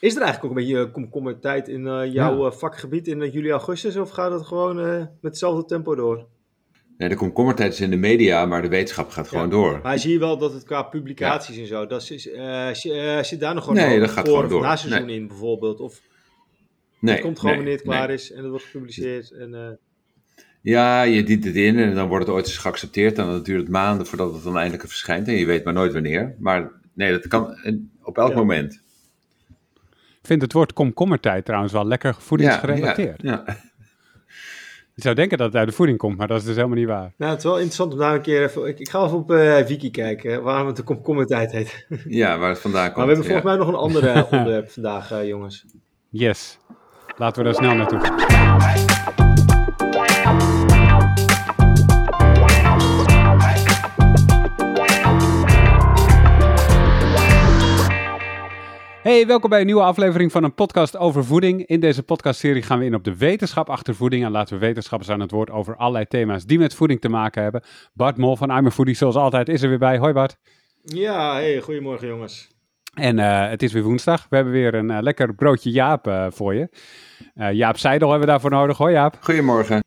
Is 0.00 0.16
er 0.16 0.22
eigenlijk 0.22 0.44
ook 0.52 0.58
een 0.58 0.64
beetje 0.66 0.90
komkommertijd 0.90 1.68
in 1.68 1.86
uh, 1.86 2.12
jouw 2.12 2.44
ja. 2.44 2.50
vakgebied 2.50 3.08
in 3.08 3.30
juli, 3.30 3.50
augustus? 3.50 3.96
Of 3.96 4.10
gaat 4.10 4.32
het 4.32 4.46
gewoon 4.46 4.76
met 4.76 5.08
hetzelfde 5.20 5.64
tempo 5.64 5.94
door? 5.94 6.26
Nee, 6.98 7.08
de 7.08 7.14
komkommertijd 7.14 7.72
is 7.72 7.80
in 7.80 7.90
de 7.90 7.96
media, 7.96 8.46
maar 8.46 8.62
de 8.62 8.68
wetenschap 8.68 9.10
gaat 9.10 9.28
gewoon 9.28 9.50
door. 9.50 9.80
Maar 9.82 9.98
zie 9.98 10.12
je 10.12 10.18
wel 10.18 10.38
dat 10.38 10.52
het 10.52 10.64
qua 10.64 10.82
publicaties 10.82 11.58
en 11.58 11.66
zo, 11.66 11.86
dat 11.86 12.10
is, 12.10 12.22
zit 13.28 13.40
daar 13.40 13.54
nog 13.54 13.64
gewoon 13.64 13.78
nee, 13.78 14.00
dat 14.00 14.10
gaat 14.10 14.28
voor 14.28 14.34
gewoon 14.36 14.50
door. 14.50 14.62
na 14.62 14.76
seizoen 14.76 15.08
in 15.08 15.26
bijvoorbeeld? 15.28 15.80
Of 15.80 16.00
nee, 16.98 17.14
het 17.14 17.24
komt 17.24 17.38
gewoon 17.38 17.54
nee, 17.54 17.64
wanneer 17.64 17.82
het 17.84 17.88
klaar 17.88 18.10
is 18.10 18.32
en 18.32 18.38
het 18.38 18.48
wordt 18.50 18.64
gepubliceerd? 18.64 19.30
En, 19.30 19.78
Ja, 20.62 21.02
je 21.02 21.22
dient 21.22 21.44
het 21.44 21.54
in 21.54 21.78
en 21.78 21.94
dan 21.94 22.08
wordt 22.08 22.26
het 22.26 22.34
ooit 22.34 22.46
eens 22.46 22.58
geaccepteerd. 22.58 23.18
En 23.18 23.26
dan 23.26 23.42
duurt 23.42 23.60
het 23.60 23.70
maanden 23.70 24.06
voordat 24.06 24.32
het 24.34 24.42
dan 24.42 24.56
eindelijk 24.56 24.88
verschijnt. 24.88 25.28
En 25.28 25.34
je 25.34 25.46
weet 25.46 25.64
maar 25.64 25.74
nooit 25.74 25.92
wanneer. 25.92 26.36
Maar 26.38 26.70
nee, 26.92 27.10
dat 27.12 27.26
kan 27.28 27.56
op 28.02 28.18
elk 28.18 28.30
Ja. 28.30 28.36
moment. 28.36 28.80
Ik 30.20 30.26
vind 30.26 30.42
het 30.42 30.52
woord 30.52 30.72
komkommertijd 30.72 31.44
trouwens 31.44 31.72
wel 31.72 31.86
lekker 31.86 32.14
voedingsgerelateerd. 32.18 33.22
Ja, 33.22 33.42
ja. 33.46 33.56
Je 34.94 35.06
zou 35.06 35.14
denken 35.14 35.38
dat 35.38 35.46
het 35.46 35.56
uit 35.56 35.68
de 35.68 35.74
voeding 35.74 35.98
komt, 35.98 36.16
maar 36.16 36.26
dat 36.26 36.38
is 36.38 36.44
dus 36.44 36.56
helemaal 36.56 36.76
niet 36.76 36.86
waar. 36.86 37.12
Nou, 37.16 37.30
het 37.30 37.38
is 37.38 37.44
wel 37.44 37.54
interessant 37.54 37.92
om 37.92 37.98
daar 37.98 38.14
een 38.14 38.20
keer 38.20 38.42
even... 38.42 38.66
Ik, 38.66 38.78
ik 38.78 38.88
ga 38.88 39.04
even 39.04 39.16
op 39.16 39.30
eh, 39.30 39.58
Wiki 39.58 39.90
kijken, 39.90 40.42
waarom 40.42 40.66
het 40.66 40.76
de 40.76 40.82
komkommertijd 40.82 41.52
heet. 41.52 41.86
ja, 42.08 42.38
waar 42.38 42.48
het 42.48 42.58
vandaan 42.58 42.92
komt. 42.92 42.96
Maar 42.96 43.06
we 43.06 43.12
hebben 43.12 43.32
ja. 43.32 43.40
volgens 43.40 43.56
mij 43.56 43.66
nog 43.66 43.68
een 43.68 43.98
ander 43.98 44.16
eh, 44.16 44.22
onderwerp 44.32 44.70
vandaag, 44.70 45.12
eh, 45.12 45.26
jongens. 45.26 45.64
Yes. 46.08 46.58
Laten 47.16 47.42
we 47.42 47.44
daar 47.44 47.58
snel 47.58 47.74
naartoe 47.74 48.88
Hey, 59.02 59.26
welkom 59.26 59.50
bij 59.50 59.60
een 59.60 59.66
nieuwe 59.66 59.82
aflevering 59.82 60.32
van 60.32 60.44
een 60.44 60.54
podcast 60.54 60.96
over 60.96 61.24
voeding. 61.24 61.66
In 61.66 61.80
deze 61.80 62.02
podcastserie 62.02 62.62
gaan 62.62 62.78
we 62.78 62.84
in 62.84 62.94
op 62.94 63.04
de 63.04 63.16
wetenschap 63.16 63.70
achter 63.70 63.94
voeding 63.94 64.24
en 64.24 64.30
laten 64.30 64.54
we 64.54 64.66
wetenschappers 64.66 65.10
aan 65.10 65.20
het 65.20 65.30
woord 65.30 65.50
over 65.50 65.76
allerlei 65.76 66.06
thema's 66.06 66.44
die 66.46 66.58
met 66.58 66.74
voeding 66.74 67.00
te 67.00 67.08
maken 67.08 67.42
hebben. 67.42 67.62
Bart 67.92 68.16
Mol 68.16 68.36
van 68.36 68.56
I'm 68.56 68.66
a 68.66 68.70
Foodie, 68.70 68.94
zoals 68.94 69.14
altijd, 69.14 69.48
is 69.48 69.62
er 69.62 69.68
weer 69.68 69.78
bij. 69.78 69.98
Hoi 69.98 70.12
Bart. 70.12 70.36
Ja, 70.82 71.32
hey, 71.32 71.60
goedemorgen 71.60 72.08
jongens. 72.08 72.50
En 72.94 73.18
eh, 73.18 73.48
het 73.48 73.62
is 73.62 73.72
weer 73.72 73.82
woensdag. 73.82 74.26
We 74.28 74.36
hebben 74.36 74.52
weer 74.54 74.74
een 74.74 74.90
eh, 74.90 75.02
lekker 75.02 75.34
broodje 75.34 75.70
Jaap 75.70 76.06
eh, 76.06 76.26
voor 76.30 76.54
je. 76.54 76.68
Eh, 77.34 77.52
Jaap 77.52 77.76
Seidel 77.76 78.08
hebben 78.08 78.26
we 78.26 78.32
daarvoor 78.32 78.50
nodig. 78.50 78.76
Hoi 78.76 78.92
Jaap. 78.92 79.16
Goedemorgen. 79.20 79.82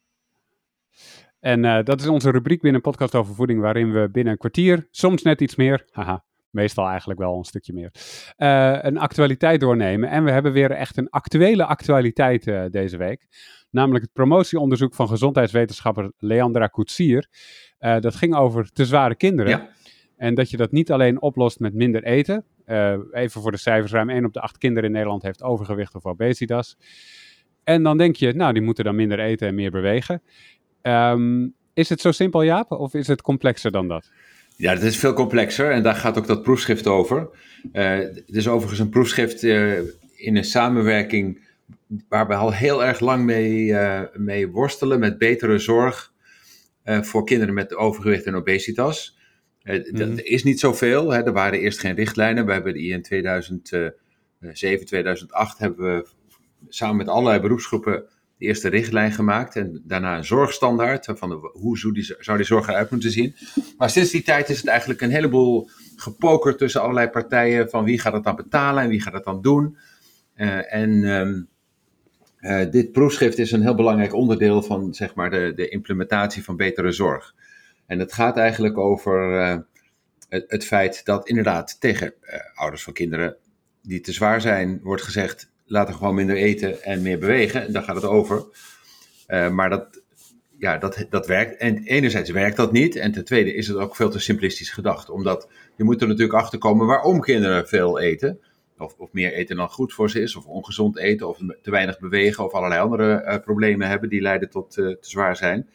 En 1.39 1.65
eh, 1.65 1.83
dat 1.83 2.01
is 2.01 2.07
onze 2.07 2.31
rubriek 2.31 2.61
binnen 2.61 2.81
een 2.83 2.91
podcast 2.91 3.15
over 3.15 3.35
voeding, 3.35 3.61
waarin 3.61 3.91
we 3.93 4.09
binnen 4.11 4.33
een 4.33 4.39
kwartier, 4.39 4.87
soms 4.91 5.21
net 5.21 5.41
iets 5.41 5.55
meer, 5.55 5.85
haha, 5.91 6.23
meestal 6.53 6.87
eigenlijk 6.87 7.19
wel 7.19 7.37
een 7.37 7.43
stukje 7.43 7.73
meer, 7.73 7.91
eh, 8.35 8.77
een 8.81 8.97
actualiteit 8.97 9.59
doornemen. 9.59 10.09
En 10.09 10.23
we 10.23 10.31
hebben 10.31 10.51
weer 10.51 10.71
echt 10.71 10.97
een 10.97 11.09
actuele 11.09 11.65
actualiteit 11.65 12.47
eh, 12.47 12.63
deze 12.69 12.97
week. 12.97 13.27
Namelijk 13.69 14.03
het 14.03 14.13
promotieonderzoek 14.13 14.95
van 14.95 15.07
gezondheidswetenschapper 15.07 16.11
Leandra 16.17 16.67
Koetsier. 16.67 17.27
Eh, 17.77 17.99
dat 17.99 18.15
ging 18.15 18.35
over 18.35 18.71
te 18.71 18.85
zware 18.85 19.15
kinderen. 19.15 19.51
Ja. 19.51 19.69
En 20.17 20.35
dat 20.35 20.49
je 20.49 20.57
dat 20.57 20.71
niet 20.71 20.91
alleen 20.91 21.21
oplost 21.21 21.59
met 21.59 21.73
minder 21.73 22.03
eten. 22.03 22.45
Even 23.11 23.41
voor 23.41 23.51
de 23.51 23.57
cijfers, 23.57 23.91
ruim 23.91 24.09
1 24.09 24.25
op 24.25 24.33
de 24.33 24.41
8 24.41 24.57
kinderen 24.57 24.89
in 24.89 24.95
Nederland 24.95 25.23
heeft 25.23 25.43
overgewicht 25.43 25.95
of 25.95 26.05
obesitas. 26.05 26.77
En 27.63 27.83
dan 27.83 27.97
denk 27.97 28.15
je, 28.15 28.33
nou, 28.33 28.53
die 28.53 28.61
moeten 28.61 28.83
dan 28.83 28.95
minder 28.95 29.19
eten 29.19 29.47
en 29.47 29.55
meer 29.55 29.71
bewegen. 29.71 30.21
Ehm, 30.81 31.47
is 31.73 31.89
het 31.89 32.01
zo 32.01 32.11
simpel, 32.11 32.43
Jaap, 32.43 32.71
of 32.71 32.93
is 32.93 33.07
het 33.07 33.21
complexer 33.21 33.71
dan 33.71 33.87
dat? 33.87 34.11
Ja, 34.63 34.73
dat 34.73 34.83
is 34.83 34.97
veel 34.97 35.13
complexer 35.13 35.71
en 35.71 35.83
daar 35.83 35.95
gaat 35.95 36.17
ook 36.17 36.27
dat 36.27 36.43
proefschrift 36.43 36.87
over. 36.87 37.29
Eh, 37.71 37.97
het 37.97 38.35
is 38.35 38.47
overigens 38.47 38.79
een 38.79 38.89
proefschrift 38.89 39.43
eh, 39.43 39.77
in 40.15 40.35
een 40.35 40.43
samenwerking 40.43 41.47
waar 42.09 42.27
we 42.27 42.33
al 42.33 42.53
heel 42.53 42.83
erg 42.83 42.99
lang 42.99 43.23
mee, 43.25 43.77
eh, 43.77 44.01
mee 44.13 44.47
worstelen 44.47 44.99
met 44.99 45.17
betere 45.17 45.59
zorg 45.59 46.11
voor 46.85 47.25
kinderen 47.25 47.53
met 47.53 47.75
overgewicht 47.75 48.25
en 48.25 48.35
obesitas. 48.35 49.17
Mhm. 49.63 49.97
Dat 49.97 50.19
is 50.21 50.43
niet 50.43 50.59
zoveel, 50.59 51.11
hè. 51.11 51.23
er 51.23 51.33
waren 51.33 51.59
eerst 51.59 51.79
geen 51.79 51.95
richtlijnen. 51.95 52.45
We 52.45 52.51
hebben 52.51 52.73
die 52.73 52.91
in 52.91 53.01
2007, 53.01 54.85
2008 54.85 55.57
hebben 55.57 55.85
we 55.85 56.07
samen 56.69 56.95
met 56.95 57.07
allerlei 57.07 57.39
beroepsgroepen 57.39 58.05
eerste 58.43 58.69
richtlijn 58.69 59.11
gemaakt 59.11 59.55
en 59.55 59.81
daarna 59.85 60.17
een 60.17 60.25
zorgstandaard 60.25 61.07
van 61.13 61.31
hoe 61.53 61.77
zou 61.77 61.93
die, 61.93 62.15
zou 62.19 62.37
die 62.37 62.45
zorg 62.45 62.67
eruit 62.67 62.91
moeten 62.91 63.11
zien. 63.11 63.35
Maar 63.77 63.89
sinds 63.89 64.11
die 64.11 64.23
tijd 64.23 64.49
is 64.49 64.57
het 64.57 64.67
eigenlijk 64.67 65.01
een 65.01 65.11
heleboel 65.11 65.69
gepoker 65.95 66.57
tussen 66.57 66.81
allerlei 66.81 67.07
partijen 67.07 67.69
van 67.69 67.83
wie 67.83 67.99
gaat 67.99 68.13
het 68.13 68.23
dan 68.23 68.35
betalen 68.35 68.83
en 68.83 68.89
wie 68.89 69.01
gaat 69.01 69.13
het 69.13 69.23
dan 69.23 69.41
doen. 69.41 69.77
Eh, 70.33 70.73
en 70.73 71.03
ehm, 71.03 71.41
eh, 72.37 72.71
dit 72.71 72.91
proefschrift 72.91 73.37
is 73.37 73.51
een 73.51 73.61
heel 73.61 73.75
belangrijk 73.75 74.13
onderdeel 74.13 74.61
van 74.61 74.93
zeg 74.93 75.15
maar, 75.15 75.29
de, 75.29 75.53
de 75.55 75.69
implementatie 75.69 76.43
van 76.43 76.57
betere 76.57 76.91
zorg. 76.91 77.35
En 77.85 77.99
het 77.99 78.13
gaat 78.13 78.37
eigenlijk 78.37 78.77
over 78.77 79.39
eh, 79.39 79.57
het, 80.29 80.45
het 80.47 80.65
feit 80.65 81.05
dat 81.05 81.27
inderdaad 81.27 81.81
tegen 81.81 82.13
ouders 82.53 82.83
van 82.83 82.93
kinderen 82.93 83.35
die 83.81 84.01
te 84.01 84.11
zwaar 84.11 84.41
zijn, 84.41 84.79
wordt 84.83 85.01
gezegd: 85.01 85.51
laten 85.73 85.93
gewoon 85.93 86.15
minder 86.15 86.35
eten 86.35 86.83
en 86.83 87.01
meer 87.01 87.19
bewegen. 87.19 87.65
En 87.65 87.73
daar 87.73 87.83
gaat 87.83 87.95
het 87.95 88.05
over. 88.05 88.45
Eh, 89.27 89.49
maar 89.49 89.69
dat, 89.69 90.01
ja, 90.57 90.77
dat, 90.77 91.05
dat 91.09 91.27
werkt. 91.27 91.57
En 91.57 91.83
enerzijds 91.83 92.29
werkt 92.29 92.57
dat 92.57 92.71
niet. 92.71 92.95
En 92.95 93.11
ten 93.11 93.25
tweede 93.25 93.53
is 93.53 93.67
het 93.67 93.77
ook 93.77 93.95
veel 93.95 94.09
te 94.09 94.19
simplistisch 94.19 94.69
gedacht. 94.69 95.09
Omdat 95.09 95.49
je 95.75 95.83
moet 95.83 96.01
er 96.01 96.07
natuurlijk 96.07 96.39
achter 96.39 96.59
komen 96.59 96.85
waarom 96.85 97.19
kinderen 97.19 97.67
veel 97.67 97.99
eten. 97.99 98.39
Of, 98.77 98.95
of 98.97 99.11
meer 99.11 99.33
eten 99.33 99.55
dan 99.55 99.69
goed 99.69 99.93
voor 99.93 100.09
ze 100.09 100.21
is. 100.21 100.35
Of 100.35 100.45
ongezond 100.45 100.97
eten. 100.97 101.27
Of 101.27 101.37
te 101.61 101.71
weinig 101.71 101.99
bewegen. 101.99 102.45
Of 102.45 102.53
allerlei 102.53 102.81
andere 102.81 103.13
eh, 103.13 103.39
problemen 103.39 103.87
hebben 103.87 104.09
die 104.09 104.21
leiden 104.21 104.49
tot 104.49 104.77
eh, 104.77 104.85
te 104.85 104.97
zwaar 104.99 105.35
zijn. 105.35 105.69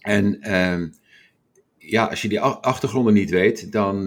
En 0.00 0.40
ehm, 0.40 0.88
ja, 1.78 2.04
als 2.04 2.22
je 2.22 2.28
die 2.28 2.40
achtergronden 2.40 3.14
niet 3.14 3.30
weet, 3.30 3.72
dan 3.72 4.04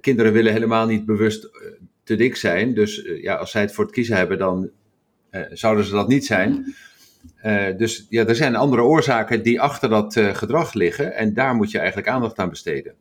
kinderen 0.00 0.32
willen 0.32 0.52
helemaal 0.52 0.86
niet 0.86 1.04
bewust 1.04 1.50
te 2.16 2.22
dik 2.22 2.36
zijn. 2.36 2.74
Dus 2.74 3.04
eh, 3.04 3.22
ja, 3.22 3.34
als 3.34 3.50
zij 3.50 3.60
het 3.60 3.72
voor 3.72 3.84
het 3.84 3.92
kiezen 3.92 4.16
hebben, 4.16 4.38
dan 4.38 4.70
eh, 5.30 5.42
zouden 5.50 5.84
ze 5.84 5.92
dat 5.92 6.08
niet 6.08 6.26
zijn. 6.26 6.74
Eh, 7.36 7.76
dus 7.76 8.06
ja, 8.08 8.26
er 8.26 8.34
zijn 8.34 8.56
andere 8.56 8.82
oorzaken 8.82 9.42
die 9.42 9.60
achter 9.60 9.88
dat 9.88 10.16
eh, 10.16 10.34
gedrag 10.34 10.74
liggen. 10.74 11.14
En 11.14 11.34
daar 11.34 11.54
moet 11.54 11.70
je 11.70 11.78
eigenlijk 11.78 12.08
aandacht 12.08 12.38
aan 12.38 12.48
besteden. 12.48 12.94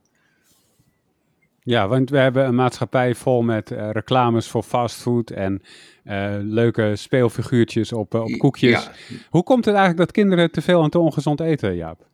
Ja, 1.63 1.87
want 1.87 2.09
we 2.09 2.17
hebben 2.17 2.45
een 2.45 2.55
maatschappij 2.55 3.15
vol 3.15 3.41
met 3.41 3.71
eh, 3.71 3.89
reclames 3.91 4.47
voor 4.47 4.63
fastfood 4.63 5.29
en 5.29 5.61
eh, 6.03 6.35
leuke 6.39 6.95
speelfiguurtjes 6.95 7.93
op, 7.93 8.13
op 8.13 8.37
koekjes. 8.37 8.83
Ja, 8.83 8.91
Hoe 9.29 9.43
komt 9.43 9.65
het 9.65 9.75
eigenlijk 9.75 10.05
dat 10.05 10.15
kinderen 10.15 10.51
te 10.51 10.61
veel 10.61 10.83
en 10.83 10.89
te 10.89 10.99
ongezond 10.99 11.39
eten, 11.39 11.75
Jaap? 11.75 12.05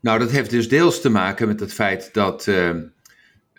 Nou, 0.00 0.18
dat 0.18 0.30
heeft 0.30 0.50
dus 0.50 0.68
deels 0.68 1.00
te 1.00 1.10
maken 1.10 1.48
met 1.48 1.60
het 1.60 1.72
feit 1.72 2.14
dat 2.14 2.50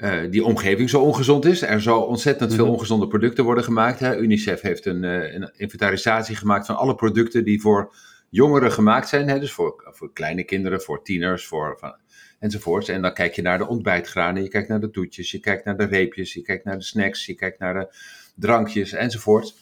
eh, 0.01 0.31
die 0.31 0.45
omgeving 0.45 0.89
zo 0.89 1.01
ongezond 1.01 1.45
is. 1.45 1.61
Er 1.61 1.81
zo 1.81 1.97
ontzettend 1.97 2.53
veel 2.53 2.63
Mhm. 2.65 2.73
ongezonde 2.73 3.07
producten 3.07 3.43
worden 3.43 3.63
gemaakt. 3.63 3.99
Hè. 3.99 4.17
UNICEF 4.17 4.61
heeft 4.61 4.85
een, 4.85 5.03
eh, 5.03 5.33
een 5.33 5.51
inventarisatie 5.57 6.35
gemaakt 6.35 6.65
van 6.65 6.75
alle 6.77 6.95
producten 6.95 7.43
die 7.43 7.61
voor 7.61 7.95
jongeren 8.29 8.71
gemaakt 8.71 9.09
zijn. 9.09 9.29
Hè. 9.29 9.39
Dus 9.39 9.51
voor, 9.51 9.91
voor 9.93 10.13
kleine 10.13 10.43
kinderen, 10.43 10.81
voor 10.81 11.03
tieners, 11.03 11.45
voor, 11.45 11.77
van, 11.79 11.95
enzovoorts. 12.39 12.87
En 12.87 13.01
dan 13.01 13.13
kijk 13.13 13.33
je 13.33 13.41
naar 13.41 13.57
de 13.57 13.67
ontbijtgranen, 13.67 14.43
je 14.43 14.49
kijkt 14.49 14.67
naar 14.67 14.79
de 14.79 14.89
toetjes, 14.89 15.31
je 15.31 15.39
kijkt 15.39 15.65
naar 15.65 15.77
de 15.77 15.85
reepjes, 15.85 16.33
je 16.33 16.41
kijkt 16.41 16.65
naar 16.65 16.77
de 16.77 16.83
snacks, 16.83 17.25
je 17.25 17.33
kijkt 17.35 17.59
naar 17.59 17.73
de 17.73 17.95
drankjes 18.35 18.91
enzovoort. 18.91 19.55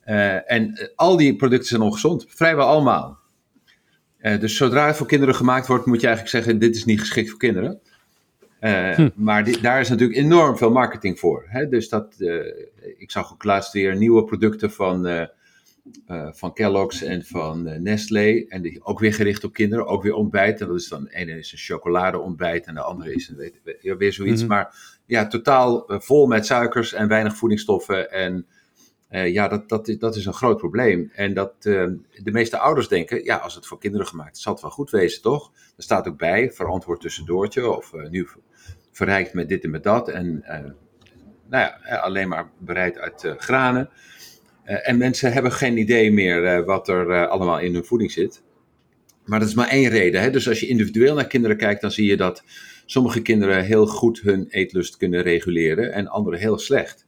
Eh, 0.00 0.50
en 0.52 0.90
al 0.94 1.16
die 1.16 1.36
producten 1.36 1.68
zijn 1.68 1.80
ongezond, 1.80 2.24
vrijwel 2.28 2.66
allemaal. 2.66 3.18
Dus 4.40 4.56
zodra 4.56 4.86
het 4.86 4.96
voor 4.96 5.06
kinderen 5.06 5.34
gemaakt 5.34 5.66
wordt, 5.66 5.86
moet 5.86 6.00
je 6.00 6.06
eigenlijk 6.06 6.36
zeggen: 6.36 6.60
dit 6.60 6.76
is 6.76 6.84
niet 6.84 7.00
geschikt 7.00 7.30
voor 7.30 7.38
kinderen. 7.38 7.80
Eh, 8.58 8.94
Hm. 8.94 9.08
Maar 9.14 9.60
daar 9.60 9.80
is 9.80 9.88
natuurlijk 9.88 10.18
enorm 10.18 10.56
veel 10.56 10.70
marketing 10.70 11.18
voor. 11.18 11.44
Hè? 11.46 11.68
Dus 11.68 11.88
dat, 11.88 12.14
eh, 12.18 12.34
ik 12.98 13.10
zag 13.10 13.32
ook 13.32 13.44
laatst 13.44 13.72
weer 13.72 13.96
nieuwe 13.96 14.24
producten 14.24 14.70
van, 14.72 15.06
eh, 15.06 15.26
van 16.30 16.52
Kellogg's 16.52 17.02
en 17.02 17.24
van 17.24 17.82
Nestlé. 17.82 18.44
En 18.48 18.62
die, 18.62 18.84
ook 18.84 18.98
weer 18.98 19.14
gericht 19.14 19.44
op 19.44 19.52
kinderen, 19.52 19.86
ook 19.86 20.02
weer 20.02 20.14
ontbijt. 20.14 20.60
En 20.60 20.66
dat 20.66 20.76
is 20.76 20.88
dan, 20.88 21.04
de 21.04 21.14
ene 21.14 21.38
is 21.38 21.52
een 21.52 21.58
chocoladeontbijt 21.58 22.66
en 22.66 22.74
de 22.74 22.80
andere 22.80 23.14
is 23.14 23.28
een, 23.28 23.36
weet, 23.36 23.60
weer 23.98 24.12
zoiets. 24.12 24.40
Mhm. 24.40 24.50
Maar 24.50 24.74
ja, 25.06 25.26
totaal 25.26 25.84
vol 25.86 26.26
met 26.26 26.46
suikers 26.46 26.92
en 26.92 27.08
weinig 27.08 27.36
voedingsstoffen. 27.36 28.10
En 28.10 28.46
eh, 29.16 29.32
ja, 29.32 29.48
dat, 29.48 29.68
dat, 29.68 29.88
is, 29.88 29.98
dat 29.98 30.16
is 30.16 30.26
een 30.26 30.32
groot 30.32 30.56
probleem. 30.56 31.10
En 31.14 31.34
dat 31.34 31.52
eh, 31.58 31.86
de 32.22 32.30
meeste 32.32 32.58
ouders 32.58 32.88
denken, 32.88 33.24
ja, 33.24 33.36
als 33.36 33.54
het 33.54 33.66
voor 33.66 33.78
kinderen 33.78 34.06
gemaakt 34.06 34.36
is, 34.36 34.42
zal 34.42 34.52
het 34.52 34.62
wel 34.62 34.70
goed 34.70 34.90
wezen, 34.90 35.22
toch? 35.22 35.52
Er 35.76 35.82
staat 35.82 36.08
ook 36.08 36.18
bij, 36.18 36.52
verantwoord 36.52 37.00
tussendoortje 37.00 37.70
of 37.70 37.92
eh, 37.92 38.08
nu 38.10 38.26
ver- 38.26 38.40
verrijkt 38.92 39.32
met 39.32 39.48
dit 39.48 39.64
en 39.64 39.70
met 39.70 39.82
dat. 39.82 40.08
En 40.08 40.42
eh, 40.42 40.60
nou 41.48 41.70
ja, 41.84 41.96
alleen 41.96 42.28
maar 42.28 42.50
bereid 42.58 42.98
uit 42.98 43.34
granen. 43.38 43.90
En 44.64 44.98
mensen 44.98 45.32
hebben 45.32 45.52
geen 45.52 45.76
idee 45.76 46.12
meer 46.12 46.64
wat 46.64 46.88
er 46.88 47.28
allemaal 47.28 47.58
in 47.58 47.74
hun 47.74 47.84
voeding 47.84 48.12
zit. 48.12 48.42
Maar 49.24 49.38
dat 49.38 49.48
is 49.48 49.54
maar 49.54 49.68
één 49.68 49.90
reden. 49.90 50.20
Hè? 50.20 50.30
Dus 50.30 50.48
als 50.48 50.60
je 50.60 50.66
individueel 50.66 51.14
naar 51.14 51.26
kinderen 51.26 51.56
kijkt, 51.56 51.80
dan 51.80 51.90
zie 51.90 52.06
je 52.06 52.16
dat 52.16 52.42
sommige 52.86 53.22
kinderen 53.22 53.64
heel 53.64 53.86
goed 53.86 54.20
hun 54.20 54.46
eetlust 54.48 54.96
kunnen 54.96 55.22
reguleren 55.22 55.92
en 55.92 56.08
anderen 56.08 56.38
heel 56.38 56.58
slecht. 56.58 57.05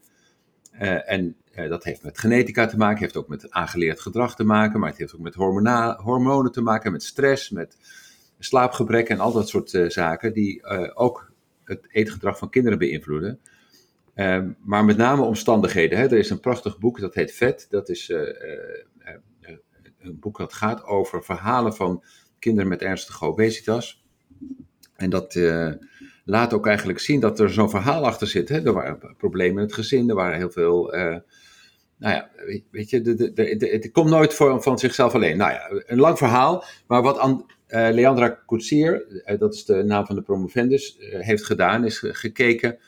En 1.07 1.37
dat 1.69 1.85
heeft 1.85 2.03
met 2.03 2.19
genetica 2.19 2.67
te 2.67 2.77
maken, 2.77 3.01
heeft 3.01 3.17
ook 3.17 3.29
met 3.29 3.51
aangeleerd 3.51 4.01
gedrag 4.01 4.37
te 4.37 4.45
maken, 4.45 4.81
maar 4.81 4.89
het 4.89 4.99
heeft 4.99 5.15
ook 5.15 5.21
met 5.21 5.35
hormonen 5.35 6.53
te 6.53 6.61
maken, 6.61 6.93
met 6.93 7.03
stress, 7.03 7.51
met 7.51 7.77
slaapgebrek 8.39 9.09
en 9.09 9.21
al 9.21 9.33
dat 9.33 9.49
soort 9.49 9.71
zaken 9.87 10.33
die 10.33 10.65
ook 10.95 11.33
het 11.65 11.87
eetgedrag 11.89 12.39
van 12.39 12.51
kinderen 12.51 12.79
beïnvloeden. 12.79 13.41
Ehm, 14.15 14.51
maar 14.61 14.85
met 14.85 14.97
name 14.97 15.23
omstandigheden. 15.23 15.99
Hè. 15.99 16.05
Er 16.05 16.19
is 16.19 16.31
een 16.31 16.41
prachtig 16.41 16.79
boek, 16.79 17.01
dat 17.01 17.15
heet 17.15 17.33
Vet. 17.33 17.67
Dat 17.71 17.89
is 17.89 18.13
een 19.99 20.19
boek 20.19 20.39
dat 20.39 20.53
gaat 20.53 20.85
over 20.85 21.25
verhalen 21.25 21.75
van 21.75 22.05
kinderen 22.39 22.69
met 22.69 22.83
ernstige 22.83 23.25
obesitas. 23.25 24.05
En 24.97 25.11
dat 25.11 25.35
laat 26.29 26.53
ook 26.53 26.67
eigenlijk 26.67 26.99
zien 26.99 27.21
dat 27.21 27.41
er 27.41 27.51
zo'n 27.51 27.71
verhaal 27.71 28.07
achter 28.07 28.27
zit. 28.27 28.49
Hè? 28.49 28.65
Er 28.65 28.73
waren 28.73 29.15
problemen 29.17 29.57
in 29.57 29.65
het 29.65 29.75
gezin, 29.75 30.09
er 30.09 30.15
waren 30.15 30.37
heel 30.37 30.51
veel. 30.51 30.95
Uh, 30.95 31.17
nou 31.99 32.15
ja, 32.15 32.31
weet 32.71 32.91
je, 32.91 33.01
de, 33.01 33.33
de, 33.33 33.69
het 33.73 33.91
komt 33.91 34.11
nooit 34.11 34.35
voor, 34.35 34.63
van 34.63 34.79
zichzelf 34.79 35.15
alleen. 35.15 35.37
Nou 35.37 35.53
ja, 35.53 35.83
een 35.87 35.99
lang 35.99 36.19
verhaal, 36.19 36.65
maar 36.87 37.03
wat 37.03 37.17
uh, 37.19 37.45
Leandra 37.69 38.29
Koetsier, 38.29 39.23
dat 39.39 39.55
is 39.55 39.65
de 39.65 39.83
naam 39.83 40.07
van 40.07 40.15
de 40.15 40.23
promovendus, 40.23 40.97
heeft 40.99 41.45
gedaan, 41.45 41.85
is 41.85 41.99
gekeken 42.07 42.79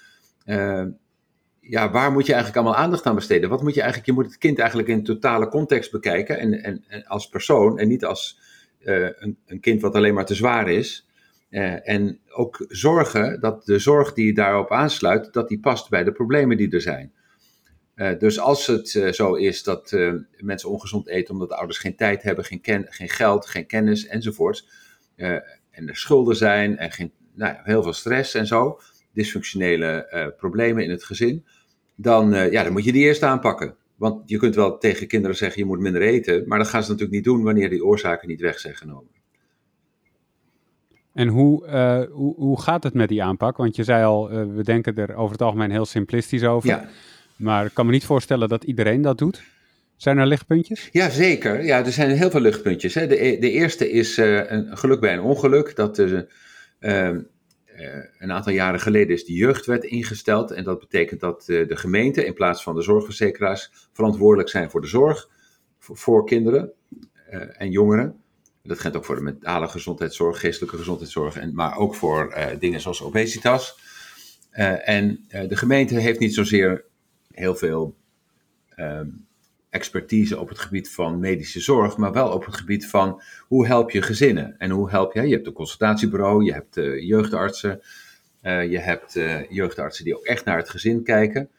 ja, 1.61 1.91
waar 1.91 2.13
moet 2.13 2.27
je 2.27 2.33
eigenlijk 2.33 2.63
allemaal 2.63 2.83
aandacht 2.83 3.07
aan 3.07 3.15
besteden? 3.15 3.51
Wat 3.51 3.63
moet 3.63 3.75
je 3.75 3.81
eigenlijk, 3.81 4.11
je 4.11 4.15
moet 4.15 4.27
het 4.27 4.39
kind 4.39 4.59
eigenlijk 4.59 4.89
in 4.89 5.05
totale 5.05 5.49
context 5.49 5.91
bekijken 5.91 6.39
en, 6.39 6.63
en, 6.63 7.07
als 7.07 7.29
persoon 7.29 7.79
en 7.79 7.89
niet 7.89 8.05
als 8.05 8.39
een, 8.83 9.37
een, 9.47 9.61
kind 9.61 9.81
wat 9.81 9.95
alleen 9.95 10.15
maar 10.15 10.27
te 10.27 10.35
zwaar 10.35 10.69
is. 10.69 11.09
Uh, 11.51 11.89
en 11.89 12.21
ook 12.29 12.65
zorgen 12.69 13.41
dat 13.41 13.65
de 13.65 13.79
zorg 13.79 14.13
die 14.13 14.35
daarop 14.35 14.71
aansluit, 14.71 15.33
dat 15.33 15.49
die 15.49 15.61
past 15.61 15.89
bij 15.89 16.05
de 16.05 16.13
problemen 16.13 16.57
die 16.57 16.71
er 16.71 16.81
zijn. 16.81 17.13
Uh, 17.95 18.19
dus 18.19 18.41
als 18.41 18.67
het 18.67 18.89
zo 19.13 19.35
is 19.35 19.63
dat 19.63 19.97
mensen 20.37 20.71
ongezond 20.71 21.09
eten 21.09 21.35
omdat 21.35 21.49
de 21.49 21.57
ouders 21.57 21.79
geen 21.79 21.97
tijd 21.97 22.23
hebben, 22.23 22.45
geen, 22.45 22.61
geen 22.89 23.09
geld, 23.09 23.47
geen 23.47 23.67
kennis 23.67 24.07
enzovoorts, 24.07 24.69
en 25.71 25.89
er 25.89 25.97
schulden 25.97 26.37
zijn 26.37 26.79
en 26.79 26.91
geen, 26.91 27.13
nou, 27.35 27.57
heel 27.63 27.83
veel 27.83 27.93
stress 27.93 28.35
en 28.35 28.47
zo, 28.47 28.81
dysfunctionele 29.13 30.35
problemen 30.37 30.85
in 30.85 30.91
het 30.91 31.05
gezin, 31.05 31.45
dan, 31.97 32.51
ja, 32.51 32.63
dan 32.63 32.73
moet 32.73 32.85
je 32.85 32.93
die 32.93 33.05
eerst 33.05 33.23
aanpakken. 33.23 33.77
Want 33.97 34.29
je 34.29 34.39
kunt 34.39 34.55
wel 34.55 34.79
tegen 34.79 35.07
kinderen 35.07 35.37
zeggen 35.37 35.61
je 35.61 35.67
moet 35.67 35.81
minder 35.81 36.03
eten, 36.03 36.45
maar 36.47 36.59
dat 36.59 36.69
gaan 36.69 36.83
ze 36.83 36.89
natuurlijk 36.89 37.17
niet 37.17 37.25
doen 37.25 37.43
wanneer 37.43 37.71
die 37.71 37.85
oorzaken 37.85 38.29
niet 38.29 38.41
weg 38.41 38.59
zijn 38.59 38.77
genomen. 38.77 39.20
En 41.21 41.29
hoe, 41.29 41.67
uh, 41.67 42.03
hoe, 42.17 42.35
hoe 42.35 42.61
gaat 42.61 42.83
het 42.83 42.95
met 42.95 43.09
die 43.09 43.23
aanpak? 43.23 43.57
Want 43.57 43.77
je 43.77 43.85
zei 43.85 44.05
al, 44.05 44.33
uh, 44.33 44.45
we 44.55 44.63
denken 44.63 44.97
er 44.97 45.15
over 45.15 45.33
het 45.33 45.43
algemeen 45.43 45.71
heel 45.71 45.87
simplistisch 45.87 46.45
over. 46.45 46.69
Ja. 46.69 46.89
Maar 47.37 47.65
ik 47.65 47.75
kan 47.75 47.87
me 47.87 47.93
niet 47.93 48.05
voorstellen 48.05 48.49
dat 48.49 48.65
iedereen 48.65 49.03
dat 49.03 49.19
doet. 49.19 49.43
Zijn 49.97 50.19
er 50.19 50.27
lichtpuntjes? 50.27 50.89
Ja, 50.93 51.11
zeker. 51.11 51.65
Ja, 51.65 51.85
er 51.85 51.93
zijn 51.93 52.11
heel 52.11 52.31
veel 52.31 52.41
lichtpuntjes. 52.41 52.95
Hè. 52.95 53.07
De, 53.07 53.17
de 53.41 53.51
eerste 53.51 53.91
is 53.91 54.17
een 54.17 54.77
geluk 54.77 55.01
bij 55.01 55.13
een 55.13 55.21
ongeluk. 55.21 55.77
Dat 55.77 55.99
uh, 55.99 57.11
eh, 57.81 58.05
een 58.19 58.33
aantal 58.33 58.53
jaren 58.53 58.81
geleden 58.81 59.15
is 59.15 59.25
de 59.25 59.33
jeugdwet 59.33 59.85
ingesteld. 59.85 60.51
En 60.51 60.65
dat 60.65 60.79
betekent 60.79 61.21
dat 61.21 61.49
eh, 61.49 61.69
de 61.69 61.77
gemeente 61.77 62.25
in 62.25 62.35
plaats 62.35 62.63
van 62.63 62.75
de 62.75 62.83
zorgverzekeraars 62.83 63.71
verantwoordelijk 63.93 64.49
zijn 64.49 64.71
voor 64.71 64.81
de 64.81 64.87
zorg 64.87 65.29
voor, 65.79 66.27
kinderen 66.27 66.73
eh, 67.29 67.41
en 67.61 67.71
jongeren. 67.71 68.20
Dat 68.63 68.81
geldt 68.81 68.97
ook 68.97 69.05
voor 69.05 69.15
de 69.15 69.23
mentale 69.23 69.69
gezondheidszorg, 69.69 70.41
geestelijke 70.41 70.77
gezondheidszorg, 70.77 71.37
en, 71.37 71.55
maar 71.55 71.77
ook 71.77 71.95
voor 71.95 72.35
dingen 72.59 72.81
zoals 72.81 73.03
obesitas. 73.03 73.79
en 74.85 75.25
de 75.29 75.57
gemeente 75.57 75.95
heeft 75.95 76.19
niet 76.19 76.35
zozeer 76.35 76.85
heel 77.33 77.55
veel 77.55 77.97
ehm, 78.69 79.09
expertise 79.71 80.39
op 80.39 80.49
het 80.49 80.59
gebied 80.59 80.91
van 80.91 81.19
medische 81.19 81.61
zorg, 81.61 81.97
maar 81.97 82.13
wel 82.13 82.33
op 82.33 82.45
het 82.45 82.57
gebied 82.57 82.87
van 82.87 83.23
hoe 83.41 83.67
help 83.67 83.91
je 83.91 84.03
gezinnen 84.03 84.55
en 84.59 84.71
hoe 84.71 84.91
help 84.91 85.13
je. 85.13 85.29
Je 85.29 85.35
hebt 85.35 85.47
een 85.47 85.53
consultatiebureau, 85.53 86.45
je 86.45 86.53
hebt 86.53 86.75
jeugdartsen, 87.05 87.81
je 88.43 88.79
hebt 88.79 89.13
jeugdartsen 89.49 90.05
die 90.05 90.17
ook 90.17 90.25
echt 90.25 90.45
naar 90.45 90.57
het 90.57 90.69
gezin 90.69 91.03
kijken. 91.03 91.51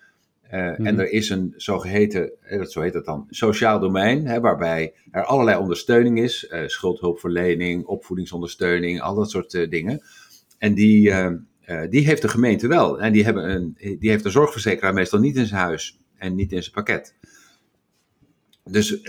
En 0.52 0.76
mhm. 0.78 1.00
er 1.00 1.12
is 1.12 1.30
een 1.30 1.54
zogeheten, 1.58 2.32
dat 2.50 2.72
zo 2.72 2.82
heet 2.82 2.94
het 2.94 3.06
dan, 3.06 3.28
sociaal 3.30 3.80
domein, 3.80 4.28
hè, 4.28 4.40
waarbij 4.40 4.94
er 5.12 5.24
allerlei 5.24 5.58
ondersteuning 5.58 6.20
is, 6.20 6.54
schuldhulpverlening, 6.66 7.86
opvoedingsondersteuning, 7.86 9.02
al 9.02 9.16
dat 9.16 9.30
soort 9.30 9.52
dingen. 9.70 10.02
En 10.58 10.74
die, 10.74 11.14
die 11.90 12.06
heeft 12.06 12.22
de 12.22 12.28
gemeente 12.28 12.68
wel. 12.68 13.02
En 13.02 13.12
die, 13.12 13.24
hebben 13.24 13.50
een, 13.50 13.78
die 14.00 14.10
heeft 14.10 14.24
de 14.24 14.30
zorgverzekeraar 14.30 14.94
meestal 14.94 15.20
niet 15.20 15.36
in 15.36 15.46
zijn 15.46 15.62
huis 15.62 16.00
en 16.18 16.36
niet 16.36 16.52
in 16.52 16.62
zijn 16.62 16.76
pakket. 16.76 17.16
Dus 18.64 19.00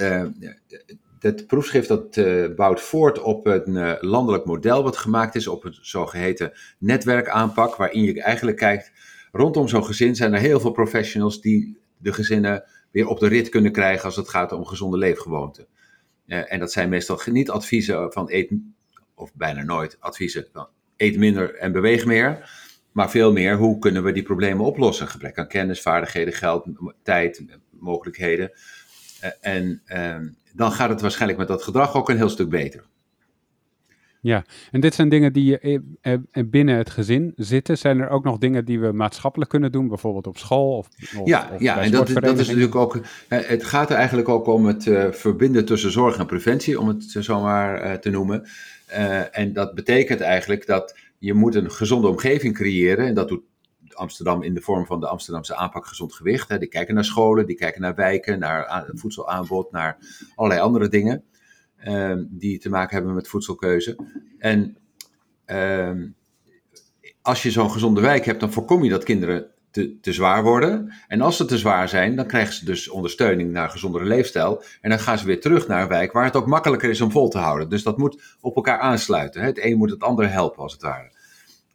het 1.19 1.47
proefschrift 1.47 1.89
dat 1.89 2.21
bouwt 2.57 2.81
voort 2.81 3.21
op 3.21 3.47
een 3.47 3.97
landelijk 4.01 4.45
model 4.45 4.83
wat 4.83 4.97
gemaakt 4.97 5.35
is 5.35 5.47
op 5.47 5.65
een 5.65 5.79
zogeheten 5.81 6.53
netwerkaanpak, 6.79 7.77
waarin 7.77 8.03
je 8.03 8.23
eigenlijk 8.23 8.57
kijkt, 8.57 8.93
rondom 9.33 9.69
zo'n 9.69 9.85
gezin 9.85 10.17
zijn 10.17 10.35
er 10.35 10.41
heel 10.41 10.61
veel 10.61 10.71
professionals 10.71 11.41
die 11.41 11.81
de 11.99 12.13
gezinnen 12.13 12.65
weer 12.91 13.07
op 13.07 13.19
de 13.19 13.29
rit 13.29 13.49
kunnen 13.49 13.73
krijgen 13.73 14.05
als 14.05 14.17
het 14.17 14.29
gaat 14.29 14.53
om 14.53 14.65
gezonde 14.65 14.97
leefgewoonten. 14.97 15.67
en 16.27 16.59
dat 16.59 16.73
zijn 16.73 16.89
meestal 16.89 17.21
niet 17.25 17.51
adviezen 17.51 18.13
van 18.13 18.31
eet, 18.31 18.51
of 19.15 19.35
bijna 19.35 19.63
nooit 19.63 19.97
adviezen 20.01 20.47
van 20.53 20.69
eet 20.97 21.17
minder 21.17 21.55
en 21.55 21.73
beweeg 21.73 22.05
meer, 22.05 22.51
maar 22.93 23.11
veel 23.11 23.33
meer 23.33 23.57
hoe 23.57 23.79
kunnen 23.79 24.05
we 24.05 24.13
die 24.13 24.23
problemen 24.23 24.65
oplossen. 24.65 25.09
Gebrek 25.09 25.39
aan 25.39 25.49
kennis, 25.49 25.81
vaardigheden, 25.81 26.35
geld, 26.35 26.67
tijd, 27.03 27.45
mogelijkheden. 27.71 28.53
Eh, 29.21 29.31
en 29.41 29.83
ehm, 29.85 30.29
dan 30.53 30.73
gaat 30.73 30.89
het 30.89 31.01
waarschijnlijk 31.01 31.39
met 31.39 31.49
dat 31.49 31.63
gedrag 31.63 31.97
ook 31.97 32.09
een 32.09 32.17
heel 32.17 32.29
stuk 32.29 32.49
beter. 32.49 32.85
Ja, 34.25 34.45
en 34.71 34.81
dit 34.81 34.95
zijn 34.95 35.09
dingen 35.09 35.33
die 35.33 35.59
uh, 36.03 36.19
binnen 36.47 36.77
het 36.77 36.91
gezin 36.91 37.33
zitten. 37.37 37.79
Zijn 37.79 38.01
er 38.01 38.09
ook 38.09 38.25
nog 38.25 38.39
dingen 38.39 38.65
die 38.65 38.81
we 38.81 38.93
maatschappelijk 38.93 39.51
kunnen 39.51 39.73
doen, 39.73 39.89
bijvoorbeeld 39.89 40.27
op 40.27 40.39
school? 40.39 40.77
Of, 40.77 40.89
of 41.17 41.29
ja, 41.29 41.51
of 41.55 41.61
ja 41.61 41.81
en 41.81 41.91
dat, 41.91 42.09
dat, 42.09 42.39
is 42.39 42.47
natuurlijk 42.47 42.75
ook. 42.75 43.01
het 43.29 43.65
gaat 43.65 43.91
er 43.91 43.97
eigenlijk 43.97 44.29
ook 44.29 44.47
om 44.47 44.67
het 44.67 44.83
verbinden 45.11 45.65
tussen 45.65 45.93
zorg 45.93 46.19
en 46.19 46.27
preventie, 46.27 46.81
om 46.81 46.89
het 46.89 47.05
zo 47.09 47.41
maar 47.41 48.01
te 48.01 48.11
noemen. 48.11 48.49
en 49.33 49.53
dat 49.53 49.75
betekent 49.75 50.21
eigenlijk 50.21 50.67
dat 50.67 50.97
je 51.19 51.35
moet 51.35 51.55
een 51.55 51.71
gezonde 51.71 52.09
omgeving 52.09 52.55
creëren. 52.55 53.07
En 53.07 53.15
dat 53.15 53.29
doet 53.29 53.43
Amsterdam 53.93 54.43
in 54.43 54.55
de 54.55 54.61
vorm 54.61 54.87
van 54.87 55.01
de 55.01 55.09
Amsterdamse 55.09 55.57
aanpak 55.57 55.87
gezond 55.87 56.15
gewicht. 56.15 56.49
Hè. 56.49 56.59
Die 56.59 56.69
kijken 56.69 56.95
naar 56.95 57.05
scholen, 57.05 57.47
die 57.47 57.57
kijken 57.57 57.81
naar 57.81 57.95
wijken, 57.95 58.39
naar 58.39 58.91
voedselaanbod, 58.93 59.73
naar 59.73 59.97
allerlei 60.35 60.61
andere 60.61 60.89
dingen 60.89 61.25
um, 61.89 62.29
die 62.31 62.59
te 62.59 62.69
maken 62.69 62.97
hebben 62.97 63.15
met 63.15 63.29
voedselkeuze. 63.29 63.97
En 64.39 64.77
um, 65.47 66.15
als 67.23 67.43
je 67.43 67.51
zo'n 67.51 67.71
gezonde 67.71 68.01
wijk 68.01 68.25
hebt, 68.25 68.41
dan 68.41 68.53
voorkom 68.53 68.85
je 68.85 68.91
dat 68.91 69.05
kinderen 69.05 69.47
te, 69.71 69.99
te, 70.01 70.13
zwaar 70.13 70.43
worden. 70.43 70.93
En 71.09 71.21
als 71.21 71.37
ze 71.37 71.45
te 71.45 71.59
zwaar 71.59 71.89
zijn, 71.89 72.17
dan 72.17 72.27
krijgen 72.27 72.55
ze 72.55 72.65
dus 72.65 72.89
ondersteuning 72.89 73.51
naar 73.51 73.71
gezondere 73.71 74.05
leefstijl. 74.05 74.63
En 74.81 74.91
dan 74.91 74.99
gaan 74.99 75.19
ze 75.19 75.27
weer 75.27 75.41
terug 75.41 75.67
naar 75.67 75.83
een 75.83 75.89
wijk 75.89 76.13
waar 76.13 76.25
het 76.25 76.37
ook 76.37 76.47
makkelijker 76.47 76.91
is 76.91 77.01
om 77.01 77.11
vol 77.11 77.29
te 77.29 77.39
houden. 77.39 77.69
Dus 77.69 77.83
dat 77.83 77.99
moet 77.99 78.37
op 78.41 78.57
elkaar 78.57 78.79
aansluiten. 78.79 79.43
Het 79.43 79.65
een 79.65 79.77
moet 79.77 79.91
het 79.91 80.03
ander 80.03 80.31
helpen, 80.31 80.63
als 80.63 80.73
het 80.73 80.83
ware. 80.83 81.13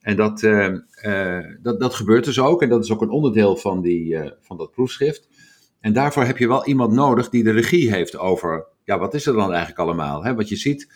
En 0.02 0.16
dat, 0.16 0.42
uh, 0.42 0.74
uh, 1.04 1.46
dat, 1.62 1.80
dat 1.80 1.94
gebeurt 1.94 2.26
dus 2.26 2.40
ook. 2.40 2.62
En 2.62 2.70
dat 2.70 2.84
is 2.84 2.92
ook 2.92 3.02
een 3.02 3.10
onderdeel 3.10 3.56
van, 3.56 3.82
die, 3.82 4.14
uh, 4.14 4.30
van 4.42 4.58
dat 4.58 4.72
proefschrift. 4.72 5.28
En 5.80 5.94
daarvoor 5.94 6.24
heb 6.24 6.38
je 6.38 6.48
wel 6.48 6.66
iemand 6.66 6.92
nodig 6.94 7.30
die 7.30 7.44
de 7.44 7.52
regie 7.52 7.92
heeft 7.92 8.18
over, 8.18 8.66
ja, 8.88 8.98
wat 9.00 9.14
is 9.14 9.26
er 9.26 9.34
dan 9.34 9.50
eigenlijk 9.50 9.80
allemaal? 9.80 10.24
Hè? 10.24 10.36
Wat 10.36 10.50
je 10.50 10.56
ziet 10.56 10.92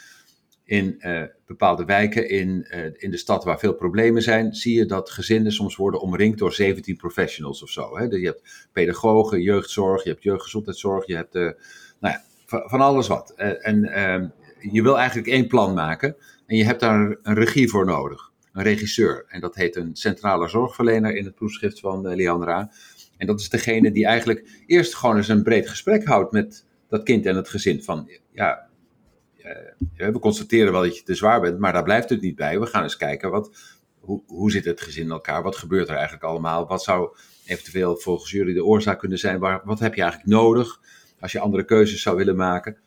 in 0.63 1.01
bepaalde 1.45 1.85
wijken 1.85 2.29
in, 2.29 2.67
in 2.97 3.11
de 3.11 3.17
stad 3.17 3.43
waar 3.43 3.59
veel 3.59 3.73
problemen 3.73 4.21
zijn, 4.21 4.53
zie 4.53 4.75
je 4.75 4.85
dat 4.85 5.09
gezinnen 5.09 5.51
soms 5.51 5.75
worden 5.75 6.01
omringd 6.01 6.37
door 6.37 6.53
17 6.53 6.95
professionals 6.95 7.63
of 7.63 7.69
zo. 7.69 7.97
Hè? 7.97 8.03
Je 8.03 8.25
hebt 8.25 8.69
pedagogen, 8.71 9.41
jeugdzorg, 9.41 10.03
je 10.03 10.09
hebt 10.09 10.23
jeugdgezondheidszorg, 10.23 11.05
je 11.05 11.15
hebt 11.15 11.33
nou 11.33 11.53
ja, 11.99 12.23
van 12.45 12.81
alles 12.81 13.07
wat. 13.07 13.33
en 13.61 13.83
ehm, 13.83 14.27
je 14.71 14.81
wil 14.81 14.97
eigenlijk 14.97 15.27
één 15.27 15.47
plan 15.47 15.73
maken 15.73 16.15
en 16.45 16.57
je 16.57 16.65
hebt 16.65 16.79
daar 16.79 17.17
een 17.23 17.35
regie 17.35 17.69
voor 17.69 17.85
nodig 17.85 18.31
een 18.53 18.63
regisseur. 18.63 19.25
En 19.27 19.41
dat 19.41 19.55
heet 19.55 19.75
een 19.75 19.95
centrale 19.95 20.47
zorgverlener 20.47 21.15
in 21.15 21.25
het 21.25 21.35
proefschrift 21.35 21.79
van 21.79 22.15
Leandra. 22.15 22.71
En 23.17 23.27
dat 23.27 23.39
is 23.39 23.49
degene 23.49 23.91
die 23.91 24.05
eigenlijk 24.05 24.63
eerst 24.65 24.95
gewoon 24.95 25.17
eens 25.17 25.27
een 25.27 25.43
breed 25.43 25.69
gesprek 25.69 26.05
houdt 26.05 26.31
met 26.31 26.65
dat 26.91 27.03
kind 27.03 27.25
en 27.25 27.35
het 27.35 27.49
gezin. 27.49 27.83
Van 27.83 28.09
ja, 28.31 28.67
uh, 29.37 30.09
we 30.09 30.19
constateren 30.19 30.71
wel 30.71 30.81
dat 30.81 30.97
je 30.97 31.03
te 31.03 31.15
zwaar 31.15 31.41
bent, 31.41 31.59
maar 31.59 31.73
daar 31.73 31.83
blijft 31.83 32.09
het 32.09 32.21
niet 32.21 32.35
bij. 32.35 32.59
We 32.59 32.65
gaan 32.65 32.83
eens 32.83 32.97
kijken, 32.97 33.31
wat, 33.31 33.57
hoe, 33.99 34.23
hoe 34.27 34.51
zit 34.51 34.65
het 34.65 34.81
gezin 34.81 35.03
in 35.03 35.11
elkaar? 35.11 35.43
Wat 35.43 35.55
gebeurt 35.55 35.87
er 35.87 35.93
eigenlijk 35.95 36.23
allemaal? 36.23 36.67
Wat 36.67 36.83
zou 36.83 37.15
eventueel 37.45 37.97
volgens 37.97 38.31
jullie 38.31 38.53
de 38.53 38.65
oorzaak 38.65 38.99
kunnen 38.99 39.17
zijn? 39.17 39.39
Waar, 39.39 39.61
wat 39.63 39.79
heb 39.79 39.95
je 39.95 40.01
eigenlijk 40.01 40.31
nodig 40.31 40.79
als 41.19 41.31
je 41.31 41.39
andere 41.39 41.65
keuzes 41.65 42.01
zou 42.01 42.17
willen 42.17 42.35
maken? 42.35 42.77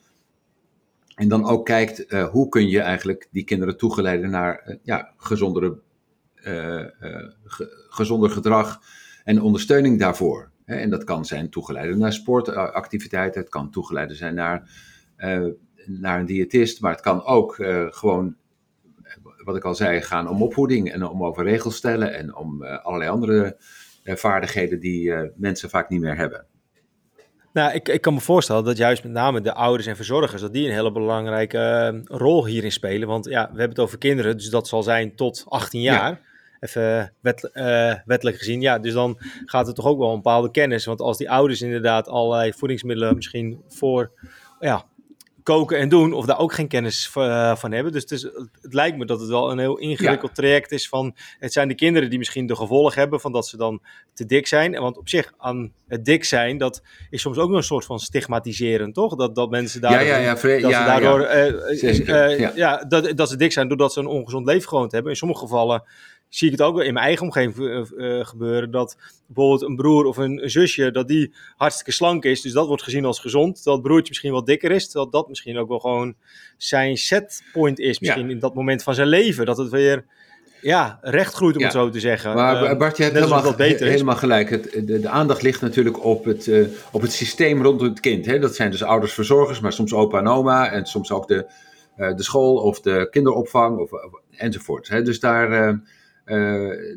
En 1.15 1.29
dan 1.29 1.45
ook 1.45 1.67
kijkt 1.67 2.13
uh, 2.13 2.29
hoe 2.29 2.49
kun 2.49 2.69
je 2.69 2.81
eigenlijk 2.81 3.29
die 3.31 3.45
kinderen 3.45 3.77
toegeleiden 3.77 4.31
naar 4.31 4.63
uh, 4.67 4.77
ja, 4.83 5.13
gezondere, 5.17 5.83
gezonder 7.89 8.31
gedrag 8.31 8.81
en 9.25 9.43
ondersteuning 9.43 9.99
daarvoor. 9.99 10.51
En 10.65 10.91
dat 10.91 11.05
kan 11.05 11.25
zijn 11.25 11.51
toegeleide 11.51 11.97
naar 11.97 12.13
sportactiviteiten, 12.13 13.41
het 13.41 13.51
kan 13.51 13.71
toegeleide 13.71 14.15
zijn 14.15 14.35
naar, 14.35 14.71
naar 15.87 16.21
een 16.21 16.27
diëtist, 16.27 16.81
maar 16.81 16.93
het 16.93 17.01
kan 17.01 17.25
ook 17.25 17.55
gewoon, 17.91 18.37
wat 19.45 19.57
ik 19.57 19.65
al 19.65 19.75
zei, 19.75 20.01
gaan 20.01 20.29
om 20.29 20.43
opvoeding 20.43 20.93
en 20.93 21.09
om 21.09 21.25
over 21.25 21.45
regels 21.45 21.77
stellen 21.77 22.15
en 22.15 22.37
om 22.37 22.65
allerlei 22.65 23.11
andere 23.11 23.57
vaardigheden 24.05 24.81
die 24.81 25.13
mensen 25.37 25.71
vaak 25.71 25.89
niet 25.89 26.01
meer 26.01 26.17
hebben. 26.17 26.47
Nou, 27.55 27.73
ik, 27.75 27.89
ik 27.89 28.01
kan 28.01 28.15
me 28.15 28.21
voorstellen 28.21 28.65
dat 28.65 28.77
juist 28.77 29.03
met 29.03 29.13
name 29.13 29.41
de 29.41 29.55
ouders 29.55 29.87
en 29.87 29.97
verzorgers, 29.97 30.41
dat 30.41 30.53
die 30.53 30.67
een 30.67 30.75
hele 30.75 30.93
belangrijke 30.93 32.01
rol 32.05 32.47
hierin 32.47 32.73
spelen. 32.73 33.09
Want 33.09 33.25
ja, 33.25 33.43
we 33.43 33.59
hebben 33.59 33.69
het 33.69 33.79
over 33.79 33.99
kinderen, 33.99 34.37
dus 34.37 34.51
dat 34.51 34.69
zal 34.69 34.83
zijn 34.83 35.15
tot 35.15 35.45
18 35.49 35.81
jaar. 35.81 36.21
Even 36.65 37.15
wet, 37.21 37.51
uh, 37.55 37.95
wettelijk 38.05 38.37
gezien. 38.37 38.61
Ja, 38.61 38.79
dus 38.79 38.93
dan 38.93 39.19
gaat 39.45 39.67
het 39.67 39.77
toch 39.77 39.87
ook 39.87 39.99
wel 39.99 40.09
een 40.09 40.23
bepaalde 40.23 40.51
kennis. 40.51 40.85
Want 40.85 41.01
als 41.01 41.19
die 41.19 41.31
ouders 41.31 41.63
inderdaad 41.63 42.09
allerlei 42.09 42.53
voedingsmiddelen 42.53 43.15
misschien 43.15 43.63
voor 43.69 44.11
ja, 44.61 44.85
koken 45.45 45.79
en 45.79 45.89
doen, 45.89 46.13
of 46.13 46.27
daar 46.27 46.39
ook 46.39 46.53
geen 46.53 46.69
kennis 46.69 47.13
uh, 47.17 47.57
van 47.57 47.73
hebben. 47.73 47.93
Dus 47.93 48.03
het, 48.03 48.11
is, 48.11 48.23
het, 48.63 48.75
lijkt 48.75 48.97
me 48.97 49.05
dat 49.05 49.21
het 49.21 49.29
wel 49.29 49.51
een 49.51 49.59
heel 49.59 49.79
ingewikkeld 49.79 50.35
traject 50.35 50.73
is 50.73 50.89
van, 50.89 51.17
het 51.39 51.53
zijn 51.53 51.69
de 51.69 51.75
kinderen 51.75 52.11
die 52.11 52.19
misschien 52.19 52.47
de 52.47 52.57
gevolgen 52.57 53.01
hebben 53.01 53.21
van 53.21 53.33
dat 53.33 53.47
ze 53.47 53.57
dan 53.57 53.83
te 54.15 54.27
dik 54.27 54.47
zijn. 54.47 54.75
En 54.75 54.83
want 54.83 54.99
op 54.99 55.09
zich, 55.09 55.33
aan 55.37 55.73
het 55.89 56.05
dik 56.05 56.25
zijn, 56.25 56.59
dat 56.59 56.83
is 57.11 57.21
soms 57.21 57.39
ook 57.39 57.49
nog 57.49 57.57
een 57.57 57.65
soort 57.65 57.85
van 57.85 57.99
stigmatiserend, 57.99 58.95
toch? 58.95 59.15
Dat, 59.15 59.35
dat 59.35 59.51
mensen 59.51 59.81
daardoor, 59.81 60.07
ja, 60.07 60.17
ja, 60.17 60.35
ja, 60.43 60.61
dat 60.61 60.71
ja, 60.71 60.87
daardoor 60.87 61.21
uh, 61.21 61.83
uh, 62.09 62.57
ja. 62.57 62.85
dat, 62.85 63.17
dat 63.17 63.29
ze 63.29 63.37
dik 63.37 63.53
zijn 63.53 63.69
doordat 63.69 63.93
ze 63.93 64.01
een 64.01 64.07
ongezond 64.07 64.47
leefgewoonte 64.47 64.95
hebben. 64.95 65.13
In 65.13 65.19
sommige 65.19 65.41
gevallen 65.41 65.83
zie 66.35 66.51
ik 66.51 66.59
het 66.59 66.67
ook 66.67 66.75
wel 66.75 66.85
in 66.85 66.93
mijn 66.93 67.07
eigen 67.07 67.25
omgeving 67.25 67.57
uh, 67.97 68.27
gebeuren. 68.27 68.71
Dat 68.71 68.97
bijvoorbeeld 69.27 69.63
een 69.63 69.77
broer 69.77 70.05
of 70.05 70.17
een, 70.17 70.41
zusje, 70.45 70.91
dat 70.91 71.09
die 71.09 71.35
hartstikke 71.57 71.93
slank 71.93 72.25
is. 72.25 72.41
Dus 72.41 72.53
dat 72.53 72.67
wordt 72.67 72.83
gezien 72.83 73.05
als 73.05 73.19
gezond. 73.19 73.65
Het 73.65 73.83
broertje 73.83 74.09
misschien 74.09 74.33
wat 74.33 74.47
dikker 74.47 74.71
is. 74.71 74.85
Terwijl 74.85 75.11
dat 75.11 75.29
misschien 75.29 75.59
ook 75.59 75.69
wel 75.69 75.79
gewoon 75.79 76.15
zijn 76.57 76.97
setpoint 76.97 77.79
is. 77.79 78.01
Misschien 78.01 78.31
in 78.31 78.39
dat 78.39 78.55
moment 78.55 78.83
van 78.83 78.95
zijn 78.95 79.09
leven. 79.09 79.47
Dat 79.47 79.57
het 79.57 79.71
weer 79.71 80.05
ja, 80.61 80.99
recht 81.03 81.35
groeit, 81.35 81.57
om 81.57 81.63
het 81.63 81.73
zo 81.73 81.91
te 81.91 82.01
zeggen. 82.01 82.35
Maar 82.35 82.71
uh, 82.71 82.79
Bart, 82.79 82.97
je 82.97 83.03
hebt 83.03 83.15
helemaal, 83.15 83.55
helemaal 83.57 84.17
gelijk. 84.17 84.51
Het, 84.51 84.73
de, 84.73 85.01
de, 85.01 85.09
aandacht 85.09 85.43
ligt 85.43 85.61
natuurlijk 85.61 86.05
op 86.05 86.25
het, 86.25 86.47
uh, 86.47 86.67
op 86.91 87.01
het 87.01 87.13
systeem 87.13 87.63
rondom 87.63 87.89
het 87.89 88.01
kind. 88.01 88.27
Hè? 88.27 88.39
Dat 88.39 88.55
zijn 88.55 88.71
dus 88.71 88.83
ouders, 88.83 89.13
verzorgers, 89.13 89.61
maar 89.61 89.73
soms 89.73 89.93
opa 89.93 90.19
en 90.19 90.29
oma. 90.29 90.71
En 90.71 90.87
soms 90.87 91.13
ook 91.13 91.29
de, 91.29 91.47
uh, 91.97 92.15
de 92.15 92.23
school 92.23 92.57
of 92.57 92.81
de 92.81 93.09
kinderopvang 93.11 93.79
of, 93.79 93.91
enzovoort. 94.31 94.89
Hè? 94.89 95.03
Dus 95.03 95.21
daar 95.21 95.51
uh, 95.51 95.79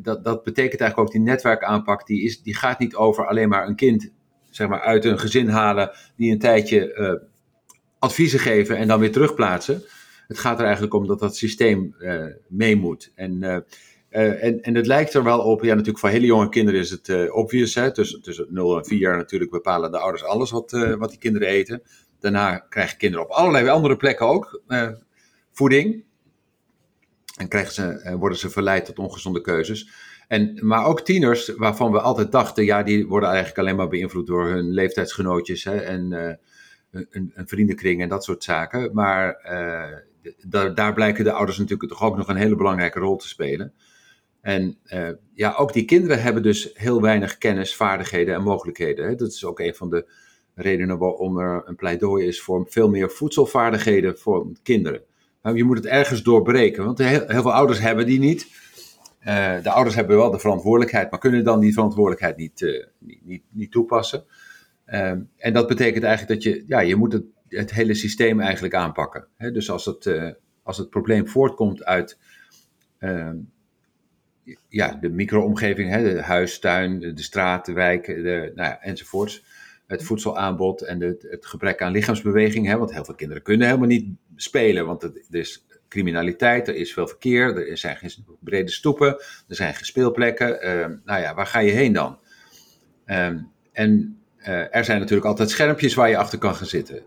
dat, 0.02 0.24
dat 0.24 0.44
betekent 0.44 0.82
eigenlijk 0.82 0.98
ook 0.98 1.12
die 1.12 1.22
netwerkaanpak, 1.22 2.08
die, 2.08 2.24
is, 2.24 2.42
die 2.42 2.56
gaat 2.56 2.80
niet 2.80 2.96
over 2.96 3.28
alleen 3.28 3.50
maar 3.50 3.68
een 3.68 3.76
kind 3.76 4.12
zeg 4.50 4.68
maar, 4.68 4.82
uit 4.82 5.06
een 5.06 5.20
gezin 5.20 5.48
halen, 5.48 5.92
die 6.16 6.32
een 6.32 6.40
tijdje 6.40 6.96
uh, 6.96 7.14
adviezen 8.00 8.40
geven 8.40 8.78
en 8.78 8.88
dan 8.88 9.00
weer 9.00 9.12
terugplaatsen. 9.12 9.84
Het 10.28 10.40
gaat 10.40 10.58
er 10.58 10.64
eigenlijk 10.64 10.94
om 10.94 11.08
dat 11.08 11.20
dat 11.20 11.36
systeem 11.36 11.96
uh, 12.00 12.26
mee 12.48 12.76
moet. 12.76 13.12
En, 13.16 13.66
en, 14.10 14.62
en 14.62 14.76
het 14.76 14.86
lijkt 14.86 15.14
er 15.14 15.24
wel 15.24 15.40
op, 15.40 15.64
ja 15.64 15.70
natuurlijk 15.70 16.00
voor 16.00 16.10
hele 16.10 16.26
jonge 16.26 16.50
kinderen 16.50 16.80
is 16.80 16.90
het 16.90 17.32
obvious, 17.32 17.76
hè, 17.76 17.94
tussen, 17.94 18.22
tussen 18.22 18.48
0 18.50 18.78
en 18.78 18.86
4 18.86 19.00
jaar 19.00 19.18
natuurlijk 19.18 19.52
bepalen 19.52 19.92
de 19.92 19.98
ouders 19.98 20.24
alles 20.24 20.52
wat, 20.52 20.72
wat 20.98 21.10
die 21.10 21.20
kinderen 21.20 21.48
eten. 21.48 21.82
Daarna 22.20 22.58
krijgen 22.58 22.98
kinderen 22.98 23.26
op 23.26 23.32
allerlei 23.32 23.68
andere 23.68 23.96
plekken 23.96 24.28
ook 24.28 24.62
voeding. 25.52 26.04
En 27.38 27.48
krijgen 27.48 27.74
ze, 27.74 27.84
eh, 27.84 28.16
worden 28.16 28.38
ze 28.38 28.50
verleid 28.50 28.86
tot 28.86 29.00
ongezonde 29.00 29.42
keuzes. 29.42 29.90
En, 30.28 30.60
maar 30.62 30.86
ook 30.86 31.02
tieners, 31.02 31.56
waarvan 31.56 31.92
we 31.92 32.00
altijd 32.00 32.32
dachten, 32.32 32.66
ja, 32.66 32.84
die 32.84 33.08
worden 33.08 33.30
eigenlijk 33.30 33.60
alleen 33.60 33.76
maar 33.76 33.88
beïnvloed 33.88 34.28
door 34.28 34.48
hun 34.48 34.70
leeftijdsgenootjes 34.74 35.64
hè, 35.64 35.78
en 35.78 36.12
uh, 36.12 37.04
een, 37.10 37.32
vriendenkring 37.36 38.02
en 38.02 38.10
dat 38.10 38.24
soort 38.24 38.44
zaken. 38.44 38.94
Maar 38.94 39.40
uh, 39.46 40.74
daar 40.74 40.94
blijken 40.94 41.24
de 41.24 41.32
ouders 41.32 41.58
natuurlijk 41.58 41.90
toch 41.90 42.04
ook 42.04 42.18
nog 42.18 42.28
een 42.28 42.36
hele 42.36 42.56
belangrijke 42.56 43.00
rol 43.00 43.16
te 43.16 43.28
spelen. 43.28 43.74
En 44.42 44.78
ja, 45.34 45.54
ook 45.58 45.74
die 45.74 45.86
kinderen 45.86 46.22
hebben 46.22 46.44
dus 46.44 46.70
heel 46.74 47.02
weinig 47.02 47.38
kennis, 47.38 47.76
vaardigheden 47.76 48.36
en 48.36 48.44
mogelijkheden. 48.44 49.08
Hè. 49.08 49.16
Dat 49.16 49.32
is 49.32 49.46
ook 49.46 49.60
een 49.60 49.76
van 49.76 49.90
de 49.90 50.10
redenen 50.56 50.98
waarom 50.98 51.40
er 51.40 51.62
een 51.66 51.76
pleidooi 51.76 52.28
is 52.28 52.42
voor 52.42 52.66
veel 52.70 52.90
meer 52.90 53.12
voedselvaardigheden 53.12 54.18
voor 54.18 54.48
kinderen. 54.64 55.02
Nou, 55.48 55.60
je 55.60 55.66
moet 55.66 55.78
het 55.78 55.86
ergens 55.86 56.24
doorbreken, 56.24 56.86
want 56.86 56.98
heel, 56.98 57.26
veel 57.28 57.54
ouders 57.54 57.80
hebben 57.80 58.06
die 58.06 58.20
niet. 58.20 58.48
Uh, 59.28 59.64
de 59.64 59.70
ouders 59.70 59.96
hebben 59.96 60.18
wel 60.18 60.32
de 60.32 60.40
verantwoordelijkheid, 60.40 61.12
maar 61.12 61.20
kunnen 61.20 61.44
dan 61.44 61.60
die 61.60 61.74
verantwoordelijkheid 61.74 62.38
niet, 62.38 62.62
uh, 62.62 62.86
niet, 62.98 63.26
niet, 63.26 63.44
niet, 63.50 63.72
toepassen. 63.72 64.24
Uh, 64.88 65.12
en 65.38 65.54
dat 65.54 65.68
betekent 65.68 66.04
eigenlijk 66.04 66.42
dat 66.42 66.54
je, 66.54 66.64
ja, 66.68 66.80
je 66.80 66.96
moet 66.96 67.14
het, 67.14 67.24
het 67.48 67.72
hele 67.72 67.94
systeem 67.94 68.40
eigenlijk 68.40 68.74
aanpakken. 68.74 69.28
Hè? 69.38 69.52
Dus 69.52 69.70
als 69.70 69.86
het, 69.86 70.12
als 70.64 70.78
het 70.78 70.90
probleem 70.90 71.28
voortkomt 71.28 71.84
uit 71.84 72.18
ehm, 72.98 73.36
ja, 74.68 74.98
de 75.02 75.10
micro-omgeving, 75.10 75.90
hè, 75.90 76.14
de 76.14 76.22
huis, 76.22 76.60
tuin, 76.60 77.00
de 77.00 77.24
straat, 77.24 77.66
de 77.66 77.74
wijk, 77.74 78.06
de, 78.06 78.52
nou 78.56 78.70
ja, 78.70 78.82
enzovoorts 78.82 79.44
het 79.88 80.04
voedselaanbod 80.04 80.82
en 80.82 81.02
het, 81.02 81.28
gebrek 81.40 81.82
aan 81.82 81.92
lichaamsbeweging. 81.92 82.66
Hè, 82.68 82.78
want 82.78 82.94
heel 82.94 83.06
veel 83.06 83.16
kinderen 83.16 83.44
kunnen 83.44 83.68
helemaal 83.68 83.88
niet 83.88 84.08
spelen, 84.36 84.86
want 84.86 85.02
het, 85.02 85.28
er 85.32 85.40
is 85.40 85.66
criminaliteit, 85.88 86.68
er 86.68 86.76
is 86.76 86.94
veel 86.94 87.08
verkeer, 87.08 87.70
er 87.70 87.78
zijn 87.78 87.98
geen 87.98 88.12
brede 88.40 88.72
stoepen, 88.72 89.08
er 89.48 89.56
zijn 89.56 89.74
geen 89.74 89.86
speelplekken. 89.86 90.66
Uh, 90.66 90.86
nou 91.06 91.22
ja, 91.22 91.34
waar 91.34 91.48
ga 91.48 91.60
je 91.60 91.72
heen 91.72 91.94
dan? 91.94 92.20
Ehm, 93.06 93.40
en 93.72 94.20
uh, 94.40 94.76
er 94.76 94.86
zijn 94.86 95.00
natuurlijk 95.00 95.28
altijd 95.28 95.50
schermpjes 95.50 95.94
waar 95.94 96.10
je 96.10 96.18
achter 96.18 96.40
kan 96.40 96.56
gaan 96.56 96.68
zitten. 96.68 97.02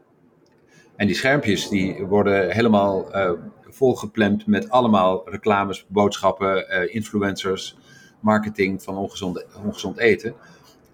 En 0.97 1.07
die 1.07 1.17
schermpjes 1.17 1.69
die 1.69 2.05
worden 2.05 2.51
helemaal 2.51 3.17
uh, 3.17 3.33
volgeplemd 3.63 4.47
met 4.47 4.71
allemaal 4.71 5.31
reclames, 5.31 5.87
boodschappen, 5.89 6.93
influencers, 6.93 7.77
marketing 8.21 8.83
van 8.83 8.97
ongezond, 8.97 9.45
ongezond 9.65 9.99
eten. 9.99 10.35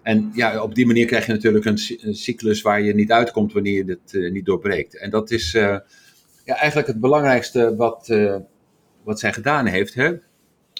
En 0.07 0.31
ja, 0.33 0.61
op 0.61 0.75
die 0.75 0.85
manier 0.85 1.05
krijg 1.05 1.25
je 1.25 1.31
natuurlijk 1.31 1.65
een, 1.65 1.77
cyclus 2.15 2.61
waar 2.61 2.81
je 2.81 2.93
niet 2.93 3.11
uitkomt 3.11 3.53
wanneer 3.53 3.73
je 3.73 3.85
dit 3.85 4.13
uh, 4.13 4.31
niet 4.31 4.45
doorbreekt. 4.45 4.97
En 4.97 5.09
dat 5.09 5.31
is 5.31 5.53
uh, 5.53 5.77
ja, 6.43 6.55
eigenlijk 6.55 6.87
het 6.87 6.99
belangrijkste 6.99 7.75
wat, 7.75 8.07
uh, 8.11 8.35
wat 9.03 9.19
zij 9.19 9.33
gedaan 9.33 9.65
heeft. 9.65 9.93
Hè? 9.93 10.11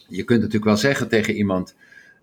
Je 0.08 0.24
kunt 0.24 0.40
natuurlijk 0.40 0.66
wel 0.66 0.78
zeggen 0.78 1.08
tegen 1.08 1.34
iemand: 1.34 1.76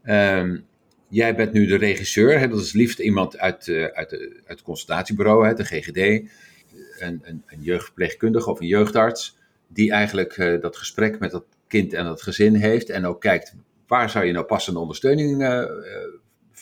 um, 0.04 0.64
Jij 1.08 1.34
bent 1.34 1.52
nu 1.52 1.66
de 1.66 1.76
regisseur. 1.76 2.38
Hè? 2.38 2.49
Dat 2.49 2.61
is 2.61 2.73
liefst 2.73 2.99
iemand 2.99 3.38
uit, 3.38 3.68
uit, 3.68 3.94
uit 3.94 4.40
het 4.44 4.62
consultatiebureau, 4.62 5.46
hè, 5.46 5.54
de 5.54 5.64
GGD. 5.64 5.96
Een, 5.96 7.20
een, 7.23 7.42
een 7.46 7.61
jeugdverpleegkundige 7.61 8.50
of 8.50 8.61
een 8.61 8.66
jeugdarts. 8.66 9.38
Die 9.68 9.90
eigenlijk 9.90 10.58
dat 10.61 10.76
gesprek 10.76 11.18
met 11.18 11.30
dat 11.30 11.44
kind 11.68 11.92
en 11.92 12.04
dat 12.04 12.23
gezin 12.23 12.54
heeft. 12.54 12.90
En 12.90 13.06
ook 13.06 13.20
kijkt 13.20 13.54
waar 13.87 14.11
zou 14.11 14.25
je 14.25 14.32
nou 14.32 14.44
passende 14.44 14.80
ondersteuning 14.80 15.42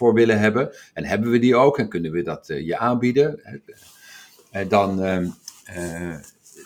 voor 0.02 0.14
willen 0.14 0.38
hebben. 0.38 0.70
En 0.94 1.04
hebben 1.04 1.30
we 1.30 1.38
die 1.38 1.56
ook 1.56 1.78
en 1.78 1.88
kunnen 1.88 2.12
we 2.12 2.22
dat 2.22 2.48
uh, 2.48 2.66
je 2.66 2.78
aanbieden. 2.78 3.40
Uh, 4.52 4.68
dan, 4.68 5.02
ehm, 5.02 5.28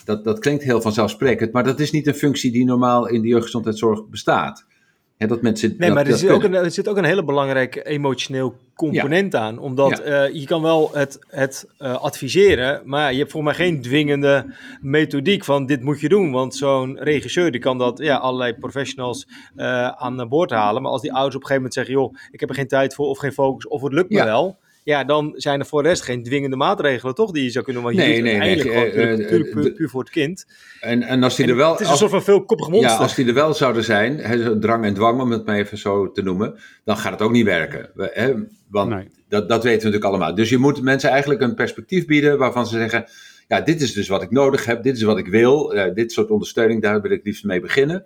dat, 0.04 0.24
dat 0.24 0.38
klinkt 0.38 0.62
heel 0.62 0.80
vanzelfsprekend, 0.80 1.52
maar 1.52 1.64
dat 1.64 1.80
is 1.80 1.90
niet 1.90 2.06
een 2.06 2.14
functie 2.14 2.52
die 2.52 2.64
normaal 2.64 3.08
in 3.08 3.22
de 3.22 3.28
jeugdgezondheidszorg 3.28 4.08
bestaat 4.08 4.66
dat 5.18 5.42
mensen, 5.42 5.74
nee, 5.78 5.90
maar 5.90 6.06
er 6.06 6.16
zit, 6.16 6.30
ook 6.30 6.42
een, 6.42 6.54
er 6.54 6.70
zit 6.70 6.88
ook 6.88 6.96
een 6.96 7.04
hele 7.04 7.24
belangrijke 7.24 7.82
emotioneel 7.82 8.56
component 8.74 9.34
aan. 9.34 9.58
Omdat 9.58 10.00
uh, 10.06 10.28
je 10.32 10.46
kan 10.46 10.62
wel 10.62 10.90
het, 10.92 11.18
het 11.28 11.68
uh, 11.78 11.94
adviseren, 11.94 12.82
maar 12.84 13.12
je 13.12 13.18
hebt 13.18 13.30
voor 13.30 13.42
mij 13.42 13.54
geen 13.54 13.82
dwingende 13.82 14.54
methodiek 14.80 15.44
van 15.44 15.66
dit 15.66 15.82
moet 15.82 16.00
je 16.00 16.08
doen. 16.08 16.32
Want 16.32 16.54
zo'n 16.54 16.98
regisseur 16.98 17.50
die 17.50 17.60
kan 17.60 17.78
dat 17.78 17.98
ja, 17.98 18.16
allerlei 18.16 18.54
professionals 18.54 19.26
uh, 19.56 19.88
aan 19.88 20.28
boord 20.28 20.50
halen. 20.50 20.82
Maar 20.82 20.90
als 20.90 21.02
die 21.02 21.12
ouders 21.12 21.36
op 21.36 21.40
een 21.42 21.46
gegeven 21.46 21.70
moment 21.70 21.74
zeggen, 21.74 21.94
joh, 21.94 22.30
ik 22.30 22.40
heb 22.40 22.48
er 22.48 22.54
geen 22.54 22.68
tijd 22.68 22.94
voor 22.94 23.06
of 23.06 23.18
geen 23.18 23.32
focus 23.32 23.68
of 23.68 23.82
het 23.82 23.92
lukt 23.92 24.10
me 24.10 24.24
wel 24.24 24.58
ja, 24.86 25.04
dan 25.04 25.32
zijn 25.36 25.60
er 25.60 25.66
voor 25.66 25.82
de 25.82 25.88
rest 25.88 26.02
geen 26.02 26.22
dwingende 26.22 26.56
maatregelen, 26.56 27.14
toch? 27.14 27.30
Die 27.30 27.42
je 27.42 27.50
zou 27.50 27.64
kunnen. 27.64 27.82
Want 27.82 27.96
nee, 27.96 28.22
nee, 28.22 28.36
nee. 28.36 28.56
Natuurlijk 28.56 29.54
uh, 29.54 29.74
puur, 29.74 29.88
voor 29.88 30.00
het 30.00 30.10
kind. 30.10 30.46
En, 30.80 31.02
en 31.02 31.22
als 31.22 31.36
die 31.36 31.46
er 31.46 31.56
wel. 31.56 31.70
Het 31.70 31.80
is 31.80 31.88
een 31.88 31.96
soort 31.96 32.10
van 32.10 32.22
veelkoppig 32.22 32.68
monster. 32.68 32.90
Ja, 32.90 32.96
als 32.96 33.14
die 33.14 33.26
er 33.26 33.34
wel 33.34 33.54
zouden 33.54 33.84
zijn, 33.84 34.18
hè, 34.18 34.58
drang 34.58 34.84
en 34.84 34.94
dwang, 34.94 35.20
om 35.20 35.30
het 35.30 35.46
maar 35.46 35.56
even 35.56 35.78
zo 35.78 36.12
te 36.12 36.22
noemen, 36.22 36.58
dan 36.84 36.96
gaat 36.96 37.12
het 37.12 37.22
ook 37.22 37.30
niet 37.30 37.44
werken. 37.44 37.90
Hè, 37.96 38.34
want 38.68 39.06
dat, 39.28 39.48
dat 39.48 39.62
weten 39.62 39.78
we 39.78 39.84
natuurlijk 39.84 40.04
allemaal. 40.04 40.34
Dus 40.34 40.48
je 40.48 40.58
moet 40.58 40.82
mensen 40.82 41.10
eigenlijk 41.10 41.40
een 41.40 41.54
perspectief 41.54 42.06
bieden 42.06 42.38
waarvan 42.38 42.66
ze 42.66 42.76
zeggen. 42.76 43.04
Ja, 43.48 43.60
dit 43.60 43.80
is 43.80 43.92
dus 43.92 44.08
wat 44.08 44.22
ik 44.22 44.30
nodig 44.30 44.64
heb, 44.64 44.82
dit 44.82 44.96
is 44.96 45.02
wat 45.02 45.18
ik 45.18 45.26
wil, 45.26 45.74
uh, 45.74 45.94
dit 45.94 46.12
soort 46.12 46.30
ondersteuning, 46.30 46.82
daar 46.82 47.00
wil 47.00 47.10
ik 47.10 47.24
liefst 47.24 47.44
mee 47.44 47.60
beginnen. 47.60 48.04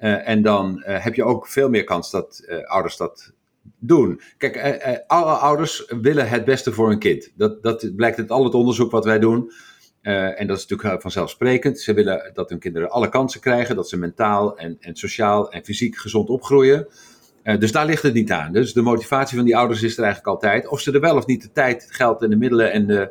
Uh, 0.00 0.28
en 0.28 0.42
dan 0.42 0.82
heb 0.84 1.14
je 1.14 1.24
ook 1.24 1.48
veel 1.48 1.68
meer 1.68 1.84
kans 1.84 2.10
dat 2.10 2.44
ouders 2.64 2.96
dat 2.96 3.32
doen. 3.78 4.20
Kijk, 4.38 4.56
eh, 4.56 4.92
eh, 4.92 4.98
alle 5.06 5.32
ouders 5.32 5.92
willen 6.00 6.28
het 6.28 6.44
beste 6.44 6.72
voor 6.72 6.88
hun 6.88 6.98
kind. 6.98 7.32
Dat, 7.36 7.62
dat 7.62 7.92
blijkt 7.96 8.18
uit 8.18 8.30
al 8.30 8.44
het 8.44 8.54
onderzoek 8.54 8.90
wat 8.90 9.04
wij 9.04 9.18
doen. 9.18 9.52
Uh, 10.02 10.40
en 10.40 10.46
dat 10.46 10.56
is 10.56 10.66
natuurlijk 10.66 11.02
vanzelfsprekend. 11.02 11.80
Ze 11.80 11.94
willen 11.94 12.30
dat 12.34 12.50
hun 12.50 12.58
kinderen 12.58 12.90
alle 12.90 13.08
kansen 13.08 13.40
krijgen, 13.40 13.76
dat 13.76 13.88
ze 13.88 13.96
mentaal 13.96 14.58
en, 14.58 14.76
en 14.80 14.96
sociaal 14.96 15.50
en 15.50 15.64
fysiek 15.64 15.96
gezond 15.96 16.28
opgroeien. 16.28 16.88
Dus 17.58 17.72
daar 17.72 17.86
ligt 17.86 18.02
het 18.02 18.14
niet 18.14 18.32
aan. 18.32 18.52
Dus 18.52 18.72
de 18.72 18.82
motivatie 18.82 19.36
van 19.36 19.46
die 19.46 19.56
ouders 19.56 19.82
is 19.82 19.96
er 19.96 20.04
eigenlijk 20.04 20.34
altijd. 20.34 20.68
Of 20.68 20.80
ze 20.80 20.92
er 20.92 21.00
wel 21.00 21.16
of 21.16 21.26
niet 21.26 21.42
de 21.42 21.52
tijd, 21.52 21.86
geld 21.90 22.22
en 22.22 22.30
de 22.30 22.36
middelen 22.36 22.72
en 22.72 22.86
de 22.86 23.10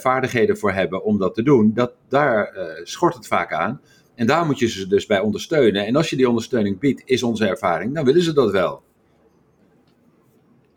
vaardigheden 0.00 0.58
voor 0.58 0.72
hebben 0.72 1.04
om 1.04 1.18
dat 1.18 1.34
te 1.34 1.42
doen, 1.42 1.72
dat, 1.74 1.92
daar 2.08 2.56
schort 2.82 3.14
het 3.14 3.26
vaak 3.26 3.52
aan. 3.52 3.80
En 4.14 4.26
daar 4.26 4.46
moet 4.46 4.58
je 4.58 4.68
ze 4.68 4.86
dus 4.86 5.06
bij 5.06 5.20
ondersteunen. 5.20 5.86
En 5.86 5.96
als 5.96 6.10
je 6.10 6.16
die 6.16 6.28
ondersteuning 6.28 6.78
biedt, 6.78 7.02
is 7.04 7.22
onze 7.22 7.46
ervaring, 7.46 7.94
dan 7.94 8.04
willen 8.04 8.22
ze 8.22 8.32
dat 8.32 8.50
wel. 8.50 8.82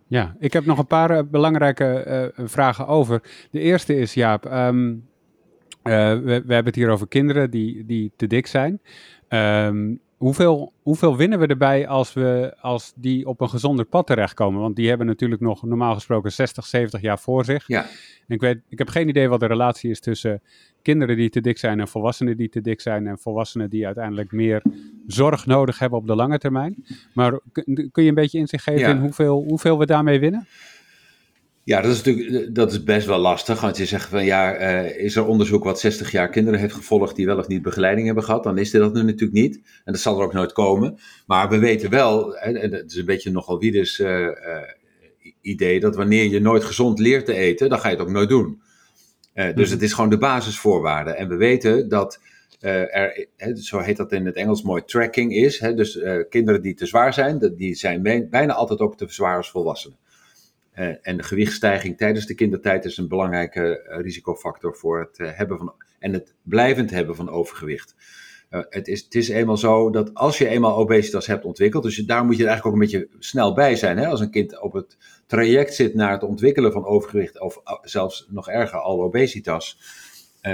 Ja, 0.07 0.35
ik 0.39 0.53
heb 0.53 0.65
nog 0.65 0.77
een 0.77 0.88
paar 0.88 1.12
uh, 1.12 1.19
belangrijke 1.31 2.33
vragen 2.38 2.88
over. 2.88 3.21
De 3.51 3.59
eerste 3.59 3.95
is, 3.95 4.13
Jaap, 4.13 4.45
um, 4.45 5.07
we, 5.83 6.21
we, 6.24 6.53
hebben 6.53 6.65
het 6.65 6.75
hier 6.75 6.89
over 6.89 7.07
kinderen 7.07 7.51
die, 7.51 7.85
die 7.85 8.12
te 8.15 8.27
dik 8.27 8.47
zijn. 8.47 8.79
Um, 9.29 10.00
hoeveel, 10.17 10.74
hoeveel 10.81 11.17
winnen 11.17 11.39
we 11.39 11.48
erbij 11.48 11.88
als, 11.88 12.13
we, 12.13 12.55
als 12.60 12.93
die 12.95 13.27
op 13.27 13.41
een 13.41 13.50
gezonder 13.50 13.86
pad 13.86 14.07
terechtkomen? 14.07 14.62
Want 14.62 14.75
die 14.75 14.89
hebben 14.89 15.07
natuurlijk 15.07 15.41
nog 15.41 15.63
normaal 15.63 15.93
gesproken 15.93 16.31
60, 16.31 16.65
70 16.65 17.01
jaar 17.01 17.19
voor 17.19 17.45
zich. 17.45 17.67
Ja. 17.67 17.81
En 18.27 18.36
ik, 18.36 18.41
weet, 18.41 18.62
ik 18.69 18.77
heb 18.77 18.89
geen 18.89 19.07
idee 19.07 19.29
wat 19.29 19.39
de 19.39 19.45
relatie 19.45 19.89
is 19.89 20.00
tussen 20.00 20.41
kinderen 20.81 21.15
die 21.15 21.29
te 21.29 21.41
dik 21.41 21.57
zijn 21.57 21.79
en 21.79 21.88
volwassenen 21.88 22.38
die 22.38 22.50
te 22.50 22.62
dik 22.62 22.81
zijn. 22.81 23.07
En 23.07 23.19
volwassenen 23.19 23.69
die 23.69 23.86
uiteindelijk 23.86 24.31
meer 24.31 24.62
zorg 25.07 25.45
nodig 25.45 25.79
hebben 25.79 26.00
op 26.00 26.07
de 26.07 26.15
lange 26.15 26.38
termijn. 26.38 26.86
Maar 27.13 27.39
kun, 27.51 27.89
je 27.91 28.10
een 28.10 28.13
beetje 28.13 28.38
inzicht 28.38 28.63
geven 28.63 28.89
in 28.89 28.98
hoeveel, 28.98 29.43
hoeveel 29.48 29.79
we 29.79 29.86
daarmee 29.86 30.19
winnen? 30.19 30.48
Ja, 31.65 31.81
dat 31.81 31.91
is 31.91 32.01
natuurlijk 32.03 32.55
dat 32.55 32.72
is 32.72 32.84
best 32.84 33.07
wel 33.07 33.19
lastig. 33.19 33.62
Want 33.62 33.77
je 33.77 33.86
zegt 33.86 34.10
van 34.10 34.25
ja, 34.25 34.60
uh, 34.60 34.98
is 34.98 35.15
er 35.15 35.25
onderzoek 35.25 35.63
wat 35.63 35.79
60 35.79 36.12
jaar 36.12 36.29
kinderen 36.29 36.60
heeft 36.60 36.74
gevolgd 36.74 37.15
die 37.15 37.25
wel 37.25 37.38
of 37.38 37.48
niet 37.48 37.62
begeleiding 37.62 38.05
hebben 38.05 38.24
gehad? 38.24 38.43
Dan 38.43 38.57
is 38.57 38.72
dit 38.72 38.81
dat 38.81 38.93
nu 38.93 39.03
natuurlijk 39.03 39.39
niet. 39.39 39.55
En 39.55 39.91
dat 39.91 40.01
zal 40.01 40.19
er 40.19 40.25
ook 40.25 40.34
nooit 40.34 40.51
komen. 40.53 41.00
Maar 41.25 41.50
we 41.50 41.57
weten 41.57 41.89
wel, 41.89 42.38
en 42.38 42.72
het 42.72 42.91
is 42.91 42.98
een 42.98 43.05
beetje 43.05 43.31
nogal 43.31 43.60
Wiedes 43.60 44.00
uh, 44.00 44.19
uh, 44.19 44.31
idee, 45.41 45.79
dat 45.79 45.95
wanneer 45.95 46.24
je 46.24 46.39
nooit 46.39 46.63
gezond 46.63 47.00
leert 47.00 47.25
te 47.25 47.34
eten, 47.34 47.69
dan 47.69 47.79
ga 47.79 47.89
je 47.89 47.95
het 47.95 48.05
ook 48.05 48.12
nooit 48.12 48.29
doen. 48.29 48.62
dus 49.34 49.67
mm. 49.67 49.74
het 49.74 49.81
is 49.81 49.93
gewoon 49.93 50.10
de 50.10 50.17
basisvoorwaarde. 50.17 51.12
En 51.12 51.27
we 51.27 51.36
weten 51.36 51.89
dat 51.89 52.19
er, 52.60 53.27
zo 53.55 53.79
heet 53.79 53.98
dat 53.98 54.12
in 54.12 54.25
het 54.25 54.36
Engels 54.36 54.63
mooi, 54.63 54.84
tracking 54.86 55.36
is. 55.36 55.60
dus 55.60 56.00
kinderen 56.29 56.62
die 56.62 56.74
te 56.74 56.86
zwaar 56.86 57.13
zijn, 57.13 57.53
die 57.57 57.75
zijn 57.75 58.01
bijna 58.29 58.53
altijd 58.53 58.79
ook 58.79 58.98
te 58.98 59.05
zwaar 59.07 59.38
als 59.38 59.51
volwassenen. 59.51 59.98
Uh, 60.75 60.94
en 61.01 61.17
de 61.17 61.24
gewichtsstijging 61.24 61.98
tijdens 61.98 62.25
de 62.25 62.34
kindertijd 62.34 62.86
is 62.86 62.98
een 62.98 63.08
belangrijke 63.08 63.88
uh, 63.89 64.00
risicofactor 64.00 64.75
voor 64.75 65.00
het 65.00 65.20
uh, 65.20 65.29
hebben 65.32 65.58
van 65.58 65.74
en 66.00 66.13
het 66.13 66.34
blijvend 66.41 66.89
hebben 66.89 67.15
van 67.15 67.29
overgewicht. 67.29 67.96
het, 68.50 68.88
is, 68.88 69.03
het 69.03 69.15
is 69.15 69.29
eenmaal 69.29 69.58
zo 69.58 69.89
dat 69.89 70.13
als 70.13 70.38
je 70.38 70.48
eenmaal 70.48 70.77
obesitas 70.77 71.27
hebt 71.27 71.46
ontwikkeld, 71.46 71.84
dus 71.84 71.96
daar 71.96 72.25
moet 72.25 72.38
je 72.38 72.46
eigenlijk 72.48 72.65
ook 72.65 72.74
een 72.74 72.88
beetje 72.88 73.10
snel 73.20 73.53
bij 73.53 73.75
zijn. 73.75 73.98
Hè? 73.98 74.08
Als 74.08 74.20
een 74.20 74.32
kind 74.32 74.62
op 74.62 74.74
het 74.74 74.98
traject 75.25 75.74
zit 75.74 75.94
naar 75.94 76.12
het 76.12 76.24
ontwikkelen 76.24 76.72
van 76.72 76.86
overgewicht, 76.86 77.39
of 77.39 77.62
zelfs 77.82 78.27
nog 78.29 78.50
erger, 78.50 78.79
al 78.79 79.03
obesitas, 79.03 79.79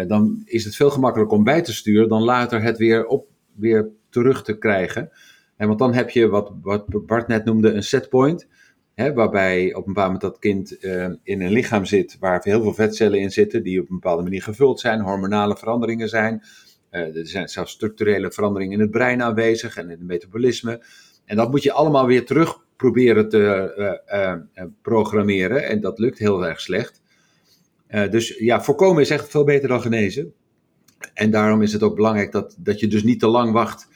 dan 0.08 0.42
is 0.46 0.63
het 0.63 0.75
veel 0.75 0.90
gemakkelijker 0.90 1.38
om 1.38 1.44
bij 1.44 1.62
te 1.62 1.74
sturen 1.74 2.10
dan 2.10 2.24
later 2.24 2.62
het 2.62 2.78
weer, 2.78 3.06
op, 3.06 3.28
weer 3.54 3.90
terug 4.10 4.44
te 4.44 4.58
krijgen. 4.58 5.12
En 5.56 5.68
want 5.68 5.80
dan 5.80 5.94
heb 5.94 6.10
je 6.10 6.28
wat, 6.28 6.51
wat 6.62 7.06
Bart 7.06 7.28
net 7.28 7.46
noemde 7.46 7.72
een 7.72 7.84
setpoint 7.84 8.48
waarbij 8.96 9.74
op 9.74 9.88
een 9.88 9.94
bepaald 9.94 10.12
moment 10.14 10.22
dat 10.22 10.40
kind 10.40 10.84
uh, 10.84 11.06
in 11.24 11.42
een 11.42 11.52
lichaam 11.52 11.86
zit 11.86 12.18
waar 12.20 12.40
heel 12.44 12.62
veel 12.62 12.74
vetcellen 12.74 13.20
in 13.20 13.32
zitten, 13.32 13.64
die 13.64 13.82
op 13.82 13.90
een 13.90 14.00
bepaalde 14.00 14.24
manier 14.24 14.44
gevuld 14.44 14.80
zijn, 14.80 15.02
hormonale 15.02 15.58
veranderingen 15.58 16.10
zijn. 16.10 16.44
Uh, 16.92 17.16
er 17.16 17.28
zijn 17.28 17.50
zelfs 17.50 17.72
structurele 17.72 18.32
veranderingen 18.32 18.74
in 18.74 18.80
het 18.80 18.92
brein 18.92 19.24
aanwezig 19.24 19.78
en 19.78 19.84
in 19.84 19.90
het 19.90 20.08
metabolisme. 20.08 20.86
En 21.26 21.36
dat 21.36 21.52
moet 21.52 21.64
je 21.64 21.72
allemaal 21.72 22.06
weer 22.06 22.26
terug 22.26 22.66
proberen 22.76 23.30
te 23.30 23.74
uh, 24.56 24.64
programmeren. 24.82 25.68
En 25.68 25.82
dat 25.82 26.00
lukt 26.00 26.18
heel 26.18 26.46
erg 26.46 26.62
slecht. 26.62 27.02
dus 27.88 28.38
ja, 28.38 28.62
voorkomen 28.62 29.02
is 29.02 29.10
echt 29.10 29.30
veel 29.30 29.44
beter 29.44 29.68
dan 29.68 29.82
genezen. 29.82 30.34
En 31.14 31.32
daarom 31.32 31.62
is 31.62 31.74
het 31.74 31.84
ook 31.84 31.96
belangrijk 31.96 32.32
dat, 32.32 32.56
dat 32.60 32.80
je 32.80 32.88
dus 32.88 33.04
niet 33.04 33.20
te 33.20 33.27
lang 33.27 33.51
wacht 33.51 33.88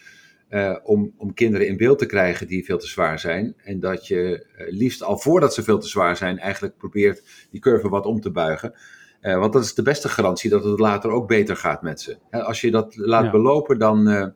uh, 0.49 0.75
om, 0.83 1.13
om 1.17 1.33
kinderen 1.33 1.67
in 1.67 1.77
beeld 1.77 1.97
te 1.99 2.05
krijgen 2.05 2.47
die 2.47 2.65
veel 2.65 2.77
te 2.77 2.87
zwaar 2.87 3.19
zijn. 3.19 3.55
En 3.57 3.79
dat 3.79 4.07
je 4.07 4.45
uh, 4.57 4.71
liefst 4.71 5.03
al 5.03 5.17
voordat 5.17 5.53
ze 5.53 5.63
veel 5.63 5.79
te 5.79 5.87
zwaar 5.87 6.17
zijn, 6.17 6.39
eigenlijk 6.39 6.77
probeert 6.77 7.47
die 7.51 7.61
curve 7.61 7.89
wat 7.89 8.05
om 8.05 8.21
te 8.21 8.31
buigen. 8.31 8.73
Uh, 9.21 9.37
want 9.39 9.53
dat 9.53 9.63
is 9.63 9.73
de 9.73 9.81
beste 9.81 10.09
garantie 10.09 10.49
dat 10.49 10.63
het 10.63 10.79
later 10.79 11.09
ook 11.09 11.27
beter 11.27 11.55
gaat 11.55 11.81
met 11.81 12.01
ze. 12.01 12.17
als 12.29 12.61
je 12.61 12.71
dat 12.71 12.95
laat 12.95 13.23
ja. 13.23 13.31
belopen, 13.31 13.79
dan, 13.79 14.33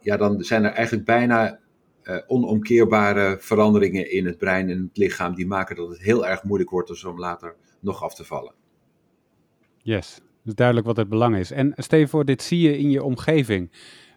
ja, 0.00 0.16
dan 0.16 0.42
zijn 0.42 0.64
er 0.64 0.70
eigenlijk 0.70 1.06
bijna 1.06 1.58
onomkeerbare 2.26 3.36
veranderingen 3.40 4.10
in 4.10 4.26
het 4.26 4.38
brein 4.38 4.70
en 4.70 4.82
het 4.82 4.96
lichaam. 4.96 5.34
Die 5.34 5.46
maken 5.46 5.76
dat 5.76 5.88
het 5.88 6.00
heel 6.00 6.26
erg 6.26 6.42
moeilijk 6.42 6.70
wordt 6.70 6.88
dus 6.88 7.04
om 7.04 7.18
later 7.18 7.54
nog 7.80 8.02
af 8.02 8.14
te 8.14 8.24
vallen. 8.24 8.52
Yes, 9.82 10.20
dus 10.42 10.54
duidelijk 10.54 10.86
wat 10.86 10.96
het 10.96 11.08
belang 11.08 11.36
is. 11.36 11.50
En 11.50 11.72
stel 11.76 11.98
je 11.98 12.08
voor, 12.08 12.24
dit 12.24 12.42
zie 12.42 12.60
je 12.60 12.78
in 12.78 12.90
je 12.90 13.02
omgeving. 13.02 13.70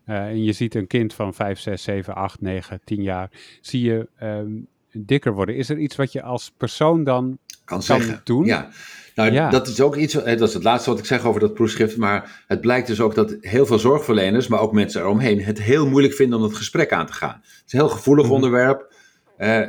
Uh, 0.09 0.15
en 0.15 0.43
je 0.43 0.51
ziet 0.51 0.75
een 0.75 0.87
kind 0.87 1.13
van 1.13 1.33
5, 1.33 1.59
6, 1.59 1.83
7, 1.83 2.15
8, 2.15 2.41
9, 2.41 2.81
10 2.83 3.01
jaar, 3.01 3.29
zie 3.61 3.81
je 3.81 4.07
um, 4.23 4.67
dikker 4.91 5.33
worden. 5.33 5.55
Is 5.55 5.69
er 5.69 5.77
iets 5.77 5.95
wat 5.95 6.11
je 6.11 6.21
als 6.21 6.51
persoon 6.57 7.03
dan 7.03 7.37
kan, 7.65 7.81
kan 7.83 8.19
doen? 8.23 8.45
Ja, 8.45 8.69
nou, 9.15 9.31
ja. 9.31 9.49
dat 9.49 9.67
is 9.67 9.81
ook 9.81 9.95
iets, 9.95 10.13
dat 10.13 10.41
is 10.41 10.53
het 10.53 10.63
laatste 10.63 10.89
wat 10.89 10.99
ik 10.99 11.05
zeg 11.05 11.25
over 11.25 11.39
dat 11.39 11.53
proefschrift, 11.53 11.97
maar 11.97 12.43
het 12.47 12.61
blijkt 12.61 12.87
dus 12.87 12.99
ook 12.99 13.15
dat 13.15 13.37
heel 13.41 13.65
veel 13.65 13.79
zorgverleners, 13.79 14.47
maar 14.47 14.59
ook 14.59 14.73
mensen 14.73 15.01
eromheen, 15.01 15.43
het 15.43 15.61
heel 15.61 15.87
moeilijk 15.87 16.13
vinden 16.13 16.37
om 16.37 16.43
het 16.43 16.55
gesprek 16.55 16.91
aan 16.91 17.05
te 17.05 17.13
gaan. 17.13 17.41
Het 17.43 17.63
is 17.65 17.73
een 17.73 17.79
heel 17.79 17.89
gevoelig 17.89 18.25
mm 18.25 18.31
-hmm. 18.31 18.43
onderwerp. 18.43 18.93
Uh, 19.37 19.47
uh, 19.47 19.65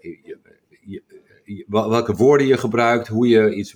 je, 0.00 0.38
je, 0.80 1.02
je, 1.44 1.64
welke 1.68 2.14
woorden 2.14 2.46
je 2.46 2.58
gebruikt, 2.58 3.08
hoe 3.08 3.28
je, 3.28 3.54
iets, 3.54 3.74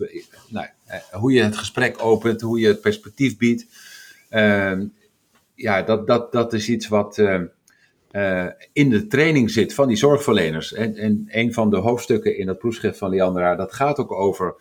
nou, 0.49 0.67
hoe 1.13 1.33
je 1.33 1.43
het 1.43 1.57
gesprek 1.57 1.97
opent, 2.03 2.41
hoe 2.41 2.61
je 2.61 2.67
het 2.67 2.81
perspectief 2.81 3.37
biedt. 3.37 3.67
Uh, 4.31 4.73
ja, 5.59 5.83
dat, 5.83 6.07
dat, 6.07 6.33
dat 6.33 6.53
is 6.53 6.69
iets 6.69 6.89
wat 6.89 7.19
uh, 7.19 7.41
uh, 8.13 8.47
in 8.73 8.91
de 8.91 9.07
training 9.07 9.51
zit 9.51 9.75
van 9.75 9.89
die 9.89 9.97
zorgverleners. 9.97 10.73
En, 10.73 10.95
en 10.95 11.25
een 11.29 11.53
van 11.53 11.71
de 11.71 11.77
hoofdstukken 11.77 12.37
in 12.37 12.47
dat 12.47 12.59
proefschrift 12.59 12.99
van 12.99 13.11
Leandra, 13.11 13.55
dat 13.55 13.73
gaat 13.73 13.99
ook 13.99 14.13
over 14.13 14.55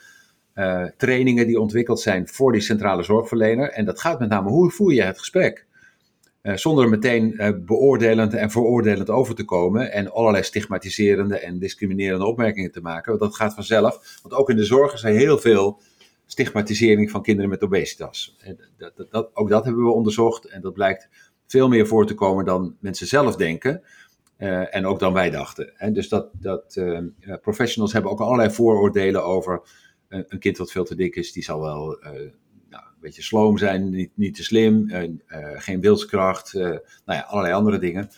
uh, 0.55 0.83
trainingen 0.97 1.47
die 1.47 1.59
ontwikkeld 1.59 1.99
zijn 1.99 2.27
voor 2.27 2.51
die 2.51 2.61
centrale 2.61 3.03
zorgverlener. 3.03 3.69
En 3.69 3.85
dat 3.85 3.99
gaat 3.99 4.19
met 4.19 4.29
name 4.29 4.49
hoe 4.49 4.71
voer 4.71 4.93
je 4.93 5.03
het 5.03 5.19
gesprek. 5.19 5.65
zonder 6.41 6.89
meteen 6.89 7.61
beoordelend 7.65 8.33
en 8.33 8.51
veroordelend 8.51 9.09
over 9.09 9.35
te 9.35 9.45
komen 9.45 9.91
en 9.91 10.11
allerlei 10.11 10.43
stigmatiserende 10.43 11.39
en 11.39 11.59
discriminerende 11.59 12.25
opmerkingen 12.25 12.71
te 12.71 12.81
maken. 12.81 13.09
Want 13.09 13.23
dat 13.23 13.35
gaat 13.35 13.53
vanzelf. 13.53 14.19
Want 14.21 14.33
ook 14.33 14.49
in 14.49 14.55
de 14.55 14.63
zorg 14.63 14.93
is 14.93 15.03
er 15.03 15.13
heel 15.13 15.37
veel 15.37 15.79
stigmatisering 16.27 17.11
van 17.11 17.21
kinderen 17.21 17.49
met 17.49 17.63
obesitas. 17.63 18.37
Dat, 18.77 18.91
dat, 18.95 19.11
dat, 19.11 19.29
ook 19.33 19.49
dat 19.49 19.65
hebben 19.65 19.83
we 19.83 19.91
onderzocht 19.91 20.45
en 20.45 20.61
dat 20.61 20.73
blijkt 20.73 21.09
veel 21.45 21.67
meer 21.67 21.87
voor 21.87 22.07
te 22.07 22.13
komen 22.13 22.45
dan 22.45 22.75
mensen 22.79 23.07
zelf 23.07 23.35
denken. 23.35 23.81
Uh, 24.37 24.75
en 24.75 24.85
ook 24.85 24.99
dan 24.99 25.13
wij 25.13 25.29
dachten. 25.29 25.77
En 25.77 25.93
dus 25.93 26.09
dat, 26.09 26.29
dat 26.33 26.75
uh, 26.75 26.99
professionals 27.41 27.93
hebben 27.93 28.11
ook 28.11 28.21
allerlei 28.21 28.51
vooroordelen 28.51 29.23
over 29.23 29.61
een 30.07 30.39
kind 30.39 30.57
wat 30.57 30.71
veel 30.71 30.83
te 30.83 30.95
dik 30.95 31.15
is. 31.15 31.31
Die 31.31 31.43
zal 31.43 31.61
wel 31.61 31.99
nou, 32.69 32.83
een 32.83 33.01
beetje 33.01 33.21
sloom 33.21 33.57
zijn, 33.57 33.89
niet, 33.89 34.11
niet 34.13 34.35
te 34.35 34.43
slim, 34.43 34.91
geen 35.55 35.81
wilskracht. 35.81 36.53
nou 36.53 36.79
ja, 37.05 37.21
allerlei 37.21 37.53
andere 37.53 37.79
dingen. 37.79 38.09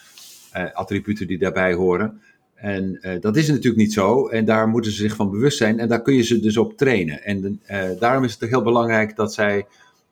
attributen 0.73 1.27
die 1.27 1.37
daarbij 1.37 1.73
horen. 1.73 2.21
En 2.61 2.99
uh, 3.01 3.21
dat 3.21 3.35
is 3.35 3.47
natuurlijk 3.47 3.75
niet 3.75 3.93
zo. 3.93 4.27
En 4.27 4.45
daar 4.45 4.67
moeten 4.67 4.91
ze 4.91 4.97
zich 4.97 5.15
van 5.15 5.31
bewust 5.31 5.57
zijn. 5.57 5.79
En 5.79 5.87
daar 5.87 6.01
kun 6.01 6.13
je 6.13 6.21
ze 6.21 6.39
dus 6.39 6.57
op 6.57 6.77
trainen. 6.77 7.23
En 7.23 7.61
uh, 7.71 7.99
daarom 7.99 8.23
is 8.23 8.37
het 8.39 8.49
heel 8.49 8.61
belangrijk 8.61 9.15
dat 9.15 9.33
zij 9.33 9.65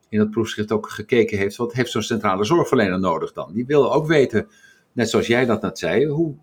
in 0.10 0.20
dat 0.20 0.32
proefschrift 0.32 0.72
ook 0.72 0.90
gekeken 0.90 1.38
heeft. 1.38 1.56
Wat 1.56 1.74
heeft 1.74 1.92
zo'n 1.92 2.02
centrale 2.02 2.46
zorgverlener 2.46 3.00
nodig 3.00 3.34
dan? 3.34 3.54
Die 3.54 3.66
wil 3.66 3.94
ook 3.94 4.08
weten, 4.08 4.48
net 4.92 5.10
zoals 5.10 5.28
jij 5.28 5.46
dat 5.46 5.62
net 5.62 5.80
zei, 5.80 6.06
hoe 6.06 6.36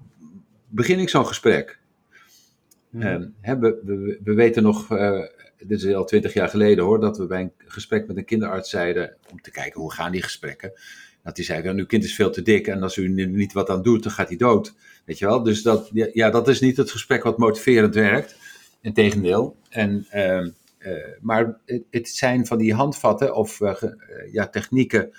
begin 0.68 0.98
ik 0.98 1.08
zo'n 1.08 1.26
gesprek? 1.26 1.78
Uh, 2.90 3.16
hè, 3.40 3.58
we, 3.58 3.80
we, 3.84 4.20
we, 4.24 4.34
weten 4.34 4.62
nog, 4.62 4.88
dit 5.58 5.82
is 5.82 5.94
al 5.94 6.04
twintig 6.04 6.32
jaar 6.32 6.48
geleden 6.48 6.84
hoor, 6.84 7.00
dat 7.00 7.18
we 7.18 7.26
bij 7.26 7.40
een 7.40 7.52
gesprek 7.66 8.06
met 8.06 8.16
een 8.16 8.24
kinderarts 8.24 8.70
zeiden, 8.70 9.16
om 9.30 9.40
te 9.40 9.50
kijken 9.50 9.80
hoe 9.80 9.92
gaan 9.92 10.12
die 10.12 10.22
gesprekken. 10.22 10.72
Dat 11.22 11.36
hij 11.36 11.44
zei, 11.44 11.68
uw 11.68 11.86
kind 11.86 12.04
is 12.04 12.14
veel 12.14 12.30
te 12.30 12.42
dik 12.42 12.66
en 12.66 12.82
als 12.82 12.96
u 12.96 13.08
niet 13.08 13.52
wat 13.52 13.70
aan 13.70 13.82
doet, 13.82 14.02
dan 14.02 14.12
gaat 14.12 14.28
hij 14.28 14.36
dood. 14.36 14.74
Weet 15.04 15.18
je 15.18 15.26
wel? 15.26 15.42
Dus 15.42 15.62
dat, 15.62 15.90
ja, 15.92 16.30
dat 16.30 16.48
is 16.48 16.60
niet 16.60 16.76
het 16.76 16.90
gesprek 16.90 17.22
wat 17.22 17.38
motiverend 17.38 17.94
werkt. 17.94 18.36
Integendeel. 18.80 19.56
En, 19.68 20.06
uh, 20.14 20.40
uh, 20.78 21.04
maar 21.20 21.60
het, 21.64 21.82
het, 21.90 22.08
zijn 22.08 22.46
van 22.46 22.58
die 22.58 22.74
handvatten 22.74 23.34
of 23.34 23.60
uh, 23.60 23.74
ja, 24.32 24.48
technieken 24.48 25.10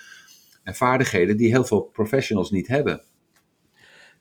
en 0.62 0.74
vaardigheden 0.74 1.36
die 1.36 1.48
heel 1.48 1.64
veel 1.64 1.80
professionals 1.80 2.50
niet 2.50 2.66
hebben. 2.66 3.02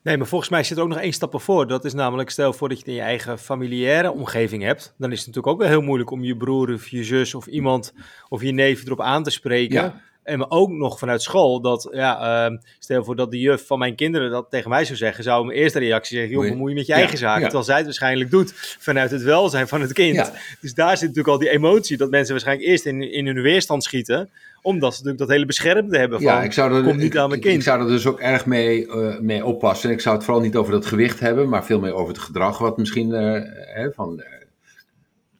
Nee, 0.01 0.17
maar 0.17 0.27
volgens 0.27 0.49
mij 0.49 0.63
zit 0.63 0.77
er 0.77 0.83
ook 0.83 0.89
nog 0.89 0.99
één 0.99 1.13
stap 1.13 1.41
voor. 1.41 1.67
Dat 1.67 1.85
is 1.85 1.93
namelijk, 1.93 2.29
stel 2.29 2.53
voor 2.53 2.69
dat 2.69 2.77
je 2.77 2.83
het 2.83 2.93
in 2.93 2.99
je 2.99 3.07
eigen 3.07 3.39
familiaire 3.39 4.11
omgeving 4.11 4.63
hebt. 4.63 4.93
Dan 4.97 5.11
is 5.11 5.17
het 5.17 5.27
natuurlijk 5.27 5.53
ook 5.53 5.61
wel 5.61 5.69
heel 5.69 5.81
moeilijk 5.81 6.11
om 6.11 6.23
je 6.23 6.37
broer 6.37 6.73
of 6.73 6.87
je 6.87 7.03
zus 7.03 7.35
of 7.35 7.45
iemand 7.45 7.93
of 8.29 8.41
je 8.41 8.51
neef 8.51 8.85
erop 8.85 9.01
aan 9.01 9.23
te 9.23 9.29
spreken. 9.29 9.81
Ja 9.81 10.01
En 10.25 10.39
maar 10.39 10.49
ook 10.49 10.69
nog 10.69 10.99
vanuit 10.99 11.21
school, 11.21 11.61
dat 11.61 11.89
ja, 11.91 12.47
uh, 12.49 12.57
stel 12.79 13.03
voor 13.03 13.15
dat 13.15 13.31
de 13.31 13.39
juf 13.39 13.67
van 13.67 13.79
mijn 13.79 13.95
kinderen 13.95 14.31
dat 14.31 14.49
tegen 14.49 14.69
mij 14.69 14.85
zou 14.85 14.97
zeggen, 14.97 15.23
zou 15.23 15.45
mijn 15.45 15.57
eerste 15.57 15.79
reactie 15.79 16.17
zeggen, 16.17 16.35
joh, 16.35 16.49
bemoei 16.49 16.69
je 16.69 16.77
met 16.77 16.87
je 16.87 16.93
eigen 16.93 17.17
zaken, 17.17 17.39
ja. 17.39 17.43
terwijl 17.43 17.65
zij 17.65 17.75
het 17.75 17.85
waarschijnlijk 17.85 18.31
doet 18.31 18.53
vanuit 18.79 19.11
het 19.11 19.21
welzijn 19.21 19.67
van 19.67 19.81
het 19.81 19.93
kind. 19.93 20.15
Ja. 20.15 20.31
Dus 20.61 20.73
daar 20.73 20.97
zit 20.97 21.07
natuurlijk 21.07 21.27
al 21.27 21.37
die 21.37 21.49
emotie, 21.49 21.97
dat 21.97 22.09
mensen 22.09 22.31
waarschijnlijk 22.31 22.67
eerst 22.67 22.85
in, 22.85 23.11
in 23.11 23.25
hun 23.25 23.41
weerstand 23.41 23.83
schieten, 23.83 24.29
omdat 24.61 24.91
ze 24.91 24.97
natuurlijk 24.97 25.19
dat 25.19 25.29
hele 25.29 25.45
beschermde 25.45 25.97
hebben 25.97 26.21
van, 26.21 26.31
ja, 26.31 26.43
ik 26.43 26.53
zou 26.53 26.87
er, 26.87 26.95
niet 26.95 27.17
aan 27.17 27.29
mijn 27.29 27.41
kind. 27.41 27.55
Ik 27.55 27.61
zou 27.61 27.81
er 27.81 27.87
dus 27.87 28.05
ook 28.05 28.19
erg 28.19 28.45
mee, 28.45 28.87
uh, 28.87 29.19
mee 29.19 29.45
oppassen. 29.45 29.91
Ik 29.91 30.01
zou 30.01 30.15
het 30.15 30.25
vooral 30.25 30.43
niet 30.43 30.55
over 30.55 30.71
dat 30.71 30.85
gewicht 30.85 31.19
hebben, 31.19 31.49
maar 31.49 31.65
veel 31.65 31.79
meer 31.79 31.93
over 31.93 32.13
het 32.13 32.23
gedrag, 32.23 32.57
wat 32.57 32.77
misschien 32.77 33.09
uh, 33.09 33.41
hè, 33.73 33.91
van 33.91 34.23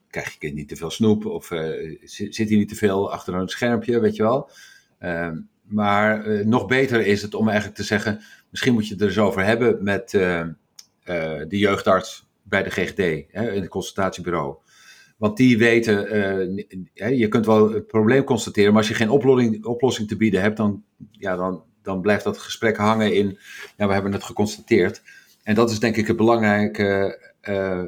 krijg 0.10 0.32
je 0.32 0.40
kind 0.40 0.56
niet 0.56 0.68
te 0.68 0.76
veel 0.76 0.90
snoep 0.90 1.26
of 1.26 1.52
uh, 1.52 1.98
zit 2.04 2.50
hij 2.50 2.58
niet 2.58 2.70
te 2.70 2.76
veel 2.76 3.12
achter 3.12 3.34
een 3.34 3.48
schermpje, 3.48 4.00
weet 4.00 4.16
je 4.16 4.24
wel. 4.24 4.50
Uh, 5.06 5.30
maar 5.62 6.28
uh, 6.28 6.46
nog 6.46 6.66
beter 6.66 7.06
is 7.06 7.22
het 7.22 7.34
om 7.34 7.48
eigenlijk 7.48 7.78
te 7.78 7.84
zeggen, 7.84 8.22
misschien 8.50 8.74
moet 8.74 8.88
je 8.88 8.94
het 8.94 9.02
er 9.02 9.08
eens 9.08 9.18
over 9.18 9.44
hebben 9.44 9.84
met 9.84 10.10
de 10.10 11.58
jeugdarts 11.58 12.28
bij 12.44 12.64
de 12.64 12.70
GGD, 12.70 13.26
hè, 13.32 13.52
in 13.52 13.62
het 13.62 13.70
consultatiebureau. 13.70 14.56
Want 15.18 15.38
die 15.38 15.58
weten, 15.58 15.96
je 16.94 17.28
kunt 17.28 17.46
wel 17.46 17.72
het 17.74 17.88
probleem 17.88 18.24
constateren, 18.24 18.70
maar 18.70 18.82
als 18.82 18.88
je 18.88 18.94
geen 18.94 19.10
oplossing, 19.64 20.08
te 20.08 20.18
bieden 20.18 20.42
hebt, 20.42 20.58
dan, 20.58 20.84
ja, 21.12 21.36
dan, 21.36 21.64
dan 21.82 22.02
blijft 22.02 22.24
dat 22.24 22.38
gesprek 22.38 22.78
hangen 22.78 23.14
in, 23.14 23.38
ja, 23.78 23.88
we 23.88 23.94
hebben 23.94 24.12
het 24.12 24.24
geconstateerd. 24.24 25.02
En 25.44 25.56
dat 25.56 25.72
is 25.72 25.80
denk 25.80 25.96
ik 25.96 26.08
het 26.08 26.18
belangrijke 26.18 27.20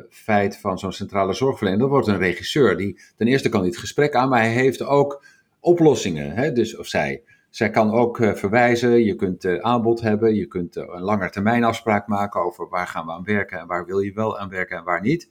feit 0.10 0.58
van 0.58 0.80
zo'n 0.80 0.92
centrale 0.92 1.34
zorgverlener. 1.34 1.80
Dat 1.80 1.90
wordt 1.90 2.08
een 2.08 2.18
regisseur. 2.18 2.78
Die, 2.78 3.00
ten 3.16 3.28
eerste 3.28 3.50
kan 3.50 3.60
hij 3.60 3.70
het 3.70 3.80
gesprek 3.80 4.16
aan, 4.16 4.30
maar 4.30 4.42
hij 4.42 4.54
heeft 4.54 4.84
ook 4.84 5.26
oplossingen. 5.68 6.32
Hè? 6.32 6.52
Dus, 6.52 6.78
of 6.78 6.88
zij. 6.88 7.24
Zij 7.50 7.70
kan 7.70 7.92
ook 7.92 8.20
uh, 8.20 8.34
verwijzen. 8.34 9.04
Je 9.04 9.16
kunt 9.16 9.46
uh, 9.46 9.60
aanbod 9.62 10.02
hebben. 10.02 10.36
Je 10.36 10.46
kunt 10.46 10.76
een 10.76 11.02
langer 11.02 11.32
termijn 11.32 11.64
afspraak 11.64 12.08
maken 12.08 12.42
over 12.42 12.70
waar 12.70 12.88
gaan 12.88 13.06
we 13.06 13.12
aan 13.12 13.24
werken 13.24 13.60
en 13.60 13.68
waar 13.68 13.86
wil 13.86 14.00
je 14.00 14.14
wel 14.14 14.40
aan 14.40 14.50
werken 14.50 14.78
en 14.78 14.84
waar 14.84 15.02
niet. 15.02 15.30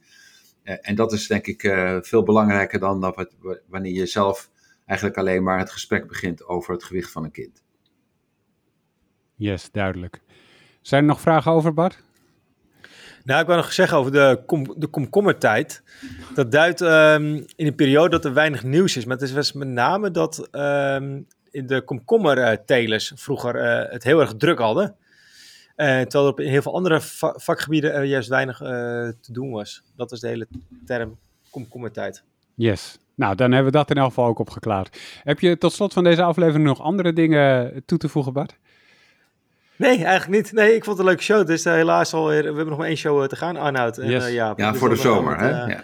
en 0.63 0.95
dat 0.95 1.13
is 1.13 1.27
denk 1.27 1.47
ik 1.47 1.61
veel 2.01 2.23
belangrijker 2.23 2.79
dan 2.79 3.01
dat 3.01 3.35
wanneer 3.67 3.93
je 3.93 4.05
zelf 4.05 4.49
eigenlijk 4.85 5.19
alleen 5.19 5.43
maar 5.43 5.59
het 5.59 5.71
gesprek 5.71 6.07
begint 6.07 6.45
over 6.45 6.73
het 6.73 6.83
gewicht 6.83 7.11
van 7.11 7.23
een 7.23 7.31
kind. 7.31 7.63
Yes, 9.35 9.71
duidelijk. 9.71 10.21
Zijn 10.81 11.01
er 11.01 11.07
nog 11.07 11.21
vragen 11.21 11.51
over, 11.51 11.73
Bart? 11.73 12.03
Nou, 13.27 13.41
ik 13.41 13.47
wil 13.47 13.55
nog 13.55 13.73
zeggen 13.73 13.97
over 13.97 14.11
de, 14.11 14.43
kom, 14.45 14.73
de 14.77 14.87
komkommertijd. 14.87 15.83
Dat 16.33 16.51
duidt 16.51 16.81
um, 16.81 17.45
in 17.55 17.67
een 17.67 17.75
periode 17.75 18.09
dat 18.09 18.25
er 18.25 18.33
weinig 18.33 18.63
nieuws 18.63 18.97
is. 18.97 19.05
Maar 19.05 19.17
het 19.17 19.31
was 19.31 19.53
met 19.53 19.67
name 19.67 20.11
dat 20.11 20.47
um, 20.51 21.27
in 21.51 21.67
de 21.67 21.81
komkommertelers 21.81 23.11
vroeger 23.15 23.55
uh, 23.55 23.91
het 23.91 24.03
heel 24.03 24.19
erg 24.19 24.35
druk 24.37 24.59
hadden. 24.59 24.95
Uh, 25.75 25.87
terwijl 25.87 26.23
er 26.23 26.31
op 26.31 26.37
heel 26.37 26.61
veel 26.61 26.73
andere 26.73 27.01
va 27.01 27.33
vakgebieden 27.37 27.93
er 27.93 28.03
juist 28.03 28.29
weinig 28.29 28.57
te 28.57 29.31
doen 29.31 29.51
was. 29.51 29.83
Dat 29.95 30.11
is 30.11 30.19
de 30.19 30.27
hele 30.27 30.47
term 30.85 31.17
komkommertijd. 31.49 32.23
Yes. 32.55 32.97
Nou, 33.15 33.35
dan 33.35 33.51
hebben 33.51 33.71
we 33.71 33.77
dat 33.77 33.89
in 33.89 33.97
elk 33.97 34.07
geval 34.07 34.27
ook 34.27 34.39
opgeklaard. 34.39 34.99
Heb 35.23 35.39
je 35.39 35.57
tot 35.57 35.73
slot 35.73 35.93
van 35.93 36.03
deze 36.03 36.23
aflevering 36.23 36.65
nog 36.65 36.81
andere 36.81 37.13
dingen 37.13 37.71
toe 37.85 37.97
te 37.97 38.09
voegen, 38.09 38.33
Bart? 38.33 38.57
Nee, 39.77 40.03
eigenlijk 40.03 40.43
niet. 40.43 40.51
Nee, 40.51 40.75
ik 40.75 40.83
vond 40.83 40.97
het 40.97 40.99
een 40.99 41.05
leuke 41.05 41.23
show. 41.23 41.47
Dus 41.47 41.65
uh, 41.65 41.73
helaas 41.73 42.13
alweer, 42.13 42.41
we 42.41 42.45
hebben 42.45 42.67
nog 42.67 42.77
maar 42.77 42.87
één 42.87 42.97
show 42.97 43.27
te 43.27 43.35
gaan, 43.35 43.57
Arnoud. 43.57 43.97
En, 43.97 44.09
yes. 44.09 44.27
uh, 44.27 44.33
ja, 44.33 44.53
ja 44.55 44.73
voor 44.73 44.89
de 44.89 44.95
zomer, 44.95 45.39
hè? 45.39 45.65
Uh, 45.65 45.69
ja. 45.69 45.83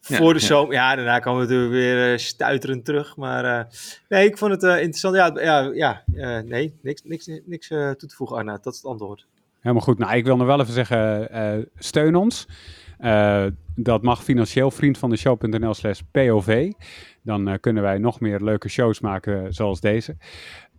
Voor 0.00 0.32
de 0.32 0.38
zomer, 0.38 0.72
ja, 0.72 0.94
daarna 0.94 1.18
komen 1.18 1.46
we 1.46 1.46
natuurlijk 1.46 1.72
weer 1.72 2.18
stuiterend 2.18 2.84
terug. 2.84 3.16
Maar 3.16 3.66
nee, 4.08 4.26
ik 4.26 4.38
vond 4.38 4.50
het 4.50 4.62
interessant. 4.62 5.16
Ja, 5.16 5.32
ja, 5.34 5.70
ja 6.12 6.40
nee, 6.40 6.78
niks, 6.82 7.02
niks, 7.04 7.30
niks 7.44 7.68
toe 7.68 7.96
te 7.96 8.14
voegen, 8.16 8.36
Arnoud. 8.36 8.64
Dat 8.64 8.72
is 8.72 8.78
het 8.78 8.90
antwoord. 8.90 9.26
Helemaal 9.60 9.84
goed. 9.84 9.98
Nou, 9.98 10.16
ik 10.16 10.24
wil 10.24 10.36
nog 10.36 10.46
wel 10.46 10.60
even 10.60 10.72
zeggen, 10.72 11.68
steun 11.76 12.14
ons. 12.14 12.48
dat 13.74 14.02
mag 14.02 14.24
financieel 14.24 14.70
vriend 14.70 14.98
van 14.98 15.10
de 15.10 15.16
show.nl 15.16 15.74
slash 15.74 16.00
POV. 16.10 16.72
Dan 17.22 17.60
kunnen 17.60 17.82
wij 17.82 17.98
nog 17.98 18.20
meer 18.20 18.40
leuke 18.40 18.68
shows 18.68 19.00
maken 19.00 19.54
zoals 19.54 19.80
deze. 19.80 20.16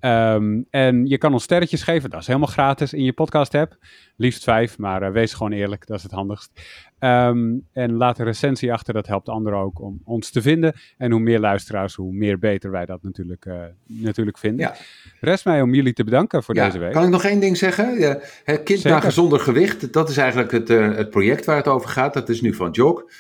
Um, 0.06 0.66
en 0.70 1.06
je 1.06 1.18
kan 1.18 1.34
ons 1.34 1.44
sterretjes 1.44 1.84
geven, 1.84 2.10
dat 2.10 2.22
is 2.22 2.28
helemaal 2.28 2.48
gratis 2.48 2.94
in 2.94 3.04
je 3.04 3.14
podcast-app. 3.14 3.78
Liefst 4.16 4.44
vijf, 4.44 4.78
maar 4.78 5.04
uh, 5.04 5.10
wees 5.10 5.34
gewoon 5.34 5.52
eerlijk, 5.52 5.88
dat 5.88 5.98
is 5.98 6.04
het 6.04 6.12
handigst. 6.12 6.52
Um, 7.00 7.68
en 7.74 7.94
laat 7.94 8.20
een 8.20 8.26
recensie 8.26 8.74
achter, 8.74 8.94
dat 8.94 9.08
helpt 9.08 9.30
anderen 9.30 9.60
ook 9.60 9.82
om 9.82 10.02
ons 10.04 10.30
te 10.32 10.42
vinden. 10.42 10.74
En 10.98 11.12
hoe 11.12 11.20
meer 11.20 11.40
luisteraars, 11.40 11.96
hoe 11.96 12.14
meer 12.14 12.40
beter 12.40 12.72
wij 12.72 12.86
dat 12.86 13.04
natuurlijk, 13.04 13.46
uh, 13.46 13.56
natuurlijk 13.86 14.38
vinden. 14.38 14.66
Ja. 14.66 14.76
Rest 15.20 15.46
mij 15.46 15.62
om 15.62 15.74
jullie 15.74 15.94
te 15.94 16.04
bedanken 16.04 16.44
voor 16.44 16.56
ja, 16.56 16.66
deze 16.66 16.80
week. 16.80 16.92
Kan 16.92 17.04
ik 17.04 17.10
nog 17.10 17.24
één 17.24 17.40
ding 17.40 17.58
zeggen? 17.58 18.00
Ja, 18.00 18.20
kind 18.46 18.68
Zeker. 18.68 18.90
naar 18.90 19.02
gezonder 19.02 19.40
gewicht, 19.40 19.94
dat 19.94 20.10
is 20.10 20.18
eigenlijk 20.18 20.52
het, 20.52 20.70
uh, 20.70 20.96
het 20.96 21.10
project 21.10 21.46
waar 21.46 21.58
het 21.58 21.68
over 21.68 21.90
gaat. 21.90 22.14
Dat 22.14 22.30
is 22.30 22.42
nu 22.42 22.54
van 22.54 22.72
Jok. 22.72 23.12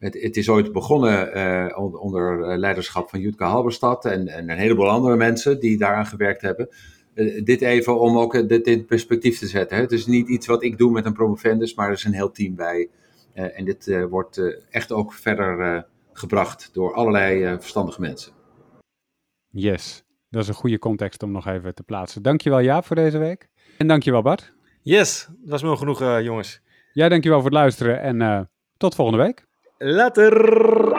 Het, 0.00 0.22
het, 0.22 0.36
is 0.36 0.48
ooit 0.48 0.72
begonnen 0.72 1.36
uh, 1.36 2.00
onder 2.02 2.58
leiderschap 2.58 3.08
van 3.10 3.20
Jutka 3.20 3.46
Halberstad 3.46 4.04
en, 4.04 4.28
en, 4.28 4.50
een 4.50 4.58
heleboel 4.58 4.88
andere 4.88 5.16
mensen 5.16 5.60
die 5.60 5.78
daaraan 5.78 6.06
gewerkt 6.06 6.42
hebben. 6.42 6.68
Uh, 7.14 7.44
dit 7.44 7.60
even 7.60 8.00
om 8.00 8.18
ook 8.18 8.48
dit 8.48 8.66
in 8.66 8.84
perspectief 8.84 9.38
te 9.38 9.46
zetten. 9.46 9.76
Hè. 9.76 9.82
Het 9.82 9.92
is 9.92 10.06
niet 10.06 10.28
iets 10.28 10.46
wat 10.46 10.62
ik 10.62 10.78
doe 10.78 10.90
met 10.90 11.04
een 11.04 11.12
promovendus, 11.12 11.74
maar 11.74 11.86
er 11.86 11.92
is 11.92 12.04
een 12.04 12.12
heel 12.12 12.30
team 12.30 12.54
bij. 12.54 12.88
Uh, 13.34 13.58
en 13.58 13.64
dit 13.64 14.06
wordt 14.08 14.40
echt 14.70 14.92
ook 14.92 15.12
verder 15.12 15.86
gebracht 16.12 16.70
door 16.72 16.94
allerlei 16.94 17.58
verstandige 17.58 18.00
mensen. 18.00 18.32
Yes, 19.48 20.04
dat 20.28 20.42
is 20.42 20.48
een 20.48 20.54
goede 20.54 20.78
context 20.78 21.22
om 21.22 21.30
nog 21.30 21.46
even 21.46 21.74
te 21.74 21.82
plaatsen. 21.82 22.22
Dankjewel 22.22 22.60
Jaap 22.60 22.84
voor 22.84 22.96
deze 22.96 23.18
week. 23.18 23.48
En 23.78 23.86
dankjewel 23.86 24.22
Bart. 24.22 24.52
Yes, 24.82 25.28
dat 25.40 25.50
was 25.50 25.62
me 25.62 25.76
genoeg 25.76 26.20
jongens. 26.22 26.60
Jij 26.92 27.08
dankjewel 27.08 27.38
voor 27.40 27.50
het 27.50 27.58
luisteren 27.58 28.00
en 28.00 28.50
tot 28.76 28.94
volgende 28.94 29.22
week. 29.22 29.48
Later! 29.82 30.89